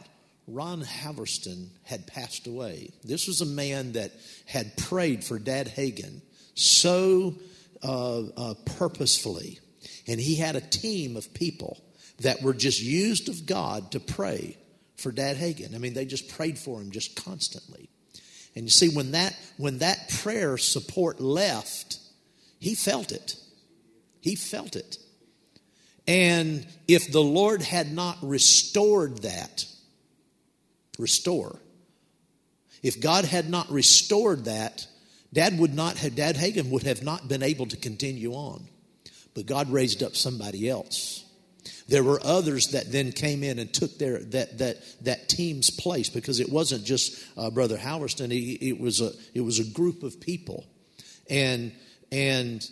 [0.48, 2.88] Ron Halverson had passed away.
[3.04, 4.12] This was a man that
[4.46, 6.22] had prayed for Dad Hagin
[6.54, 7.34] so
[7.82, 9.58] uh, uh, purposefully,
[10.06, 11.84] and he had a team of people
[12.20, 14.56] that were just used of God to pray
[14.96, 15.74] for Dad Hagin.
[15.74, 17.90] I mean, they just prayed for him just constantly.
[18.56, 21.98] And you see, when that when that prayer support left,
[22.58, 23.36] he felt it.
[24.20, 24.96] He felt it.
[26.06, 29.64] And if the Lord had not restored that,
[30.98, 31.58] restore.
[32.82, 34.86] If God had not restored that,
[35.32, 38.68] Dad would not have, Dad Hagin would have not been able to continue on.
[39.34, 41.24] But God raised up somebody else.
[41.88, 46.08] There were others that then came in and took their that that that team's place
[46.08, 48.30] because it wasn't just uh, Brother Halverson.
[48.32, 50.66] it was a it was a group of people,
[51.28, 51.72] and
[52.12, 52.66] and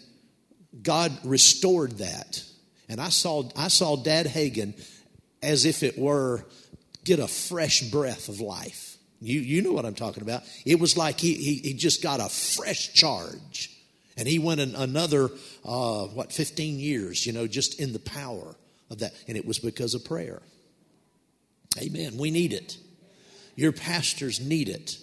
[0.83, 2.43] God restored that.
[2.93, 4.75] And I saw I saw Dad Hagin
[5.43, 6.45] as if it were
[7.05, 8.99] get a fresh breath of life.
[9.19, 10.43] You you know what I'm talking about.
[10.67, 13.71] It was like he he, he just got a fresh charge.
[14.19, 15.31] And he went an, another,
[15.65, 18.55] uh, what, 15 years, you know, just in the power
[18.91, 19.15] of that.
[19.27, 20.43] And it was because of prayer.
[21.79, 22.19] Amen.
[22.19, 22.77] We need it.
[23.57, 24.99] Your pastors need it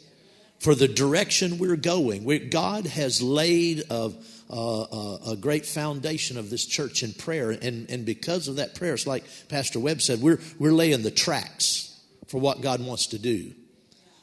[0.60, 2.24] for the direction we're going.
[2.24, 4.12] We, God has laid a,
[4.50, 9.08] a, great foundation of this church in prayer, and, and because of that prayer, it's
[9.08, 13.54] like Pastor Webb said, we're, we're laying the tracks for what God wants to do.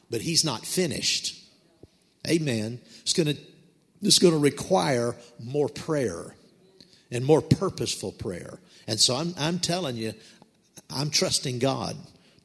[0.09, 1.41] But He's not finished.
[2.27, 2.79] Amen.
[3.01, 3.41] It's going to
[4.01, 6.35] it's going to require more prayer
[7.11, 8.59] and more purposeful prayer.
[8.87, 10.13] And so I'm, I'm telling you,
[10.89, 11.95] I'm trusting God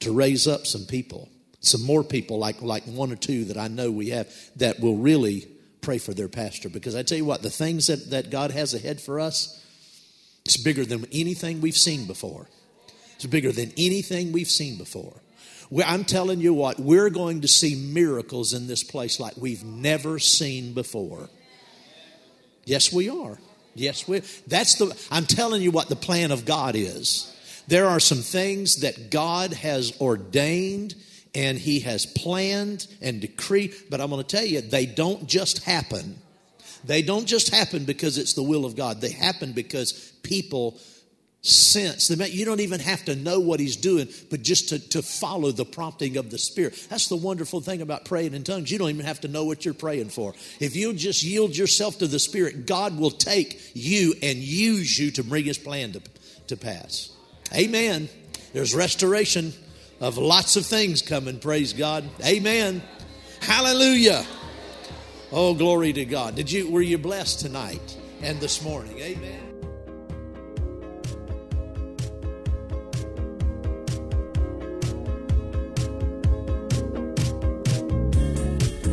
[0.01, 1.29] to raise up some people,
[1.61, 4.97] some more people like, like one or two that I know we have that will
[4.97, 5.47] really
[5.83, 6.69] pray for their pastor.
[6.69, 9.63] Because I tell you what, the things that, that God has ahead for us,
[10.45, 12.49] it's bigger than anything we've seen before.
[13.17, 15.13] It's bigger than anything we've seen before.
[15.85, 20.19] I'm telling you what, we're going to see miracles in this place like we've never
[20.19, 21.31] seen before.
[22.65, 23.39] Yes, we are.
[23.75, 24.21] Yes, we.
[24.47, 24.95] That's the.
[25.11, 27.29] I'm telling you what the plan of God is.
[27.69, 30.95] There are some things that God has ordained
[31.35, 35.65] and He has planned and decreed, but I'm going to tell you, they don't just
[35.65, 36.19] happen.
[36.85, 39.01] They don't just happen because it's the will of God.
[39.01, 39.93] They happen because
[40.23, 40.81] people
[41.43, 42.09] sense.
[42.09, 45.65] You don't even have to know what he's doing, but just to, to follow the
[45.65, 46.87] prompting of the Spirit.
[46.89, 48.71] That's the wonderful thing about praying in tongues.
[48.71, 50.35] You don't even have to know what you're praying for.
[50.61, 55.11] If you just yield yourself to the Spirit, God will take you and use you
[55.13, 56.03] to bring his plan to,
[56.47, 57.11] to pass.
[57.53, 58.09] Amen.
[58.53, 59.53] There's restoration
[60.03, 62.05] of lots of things coming, praise God.
[62.27, 62.83] Amen.
[63.41, 64.27] Hallelujah.
[65.31, 66.35] Oh, glory to God.
[66.35, 68.99] Did you were you blessed tonight and this morning?
[68.99, 69.42] Amen.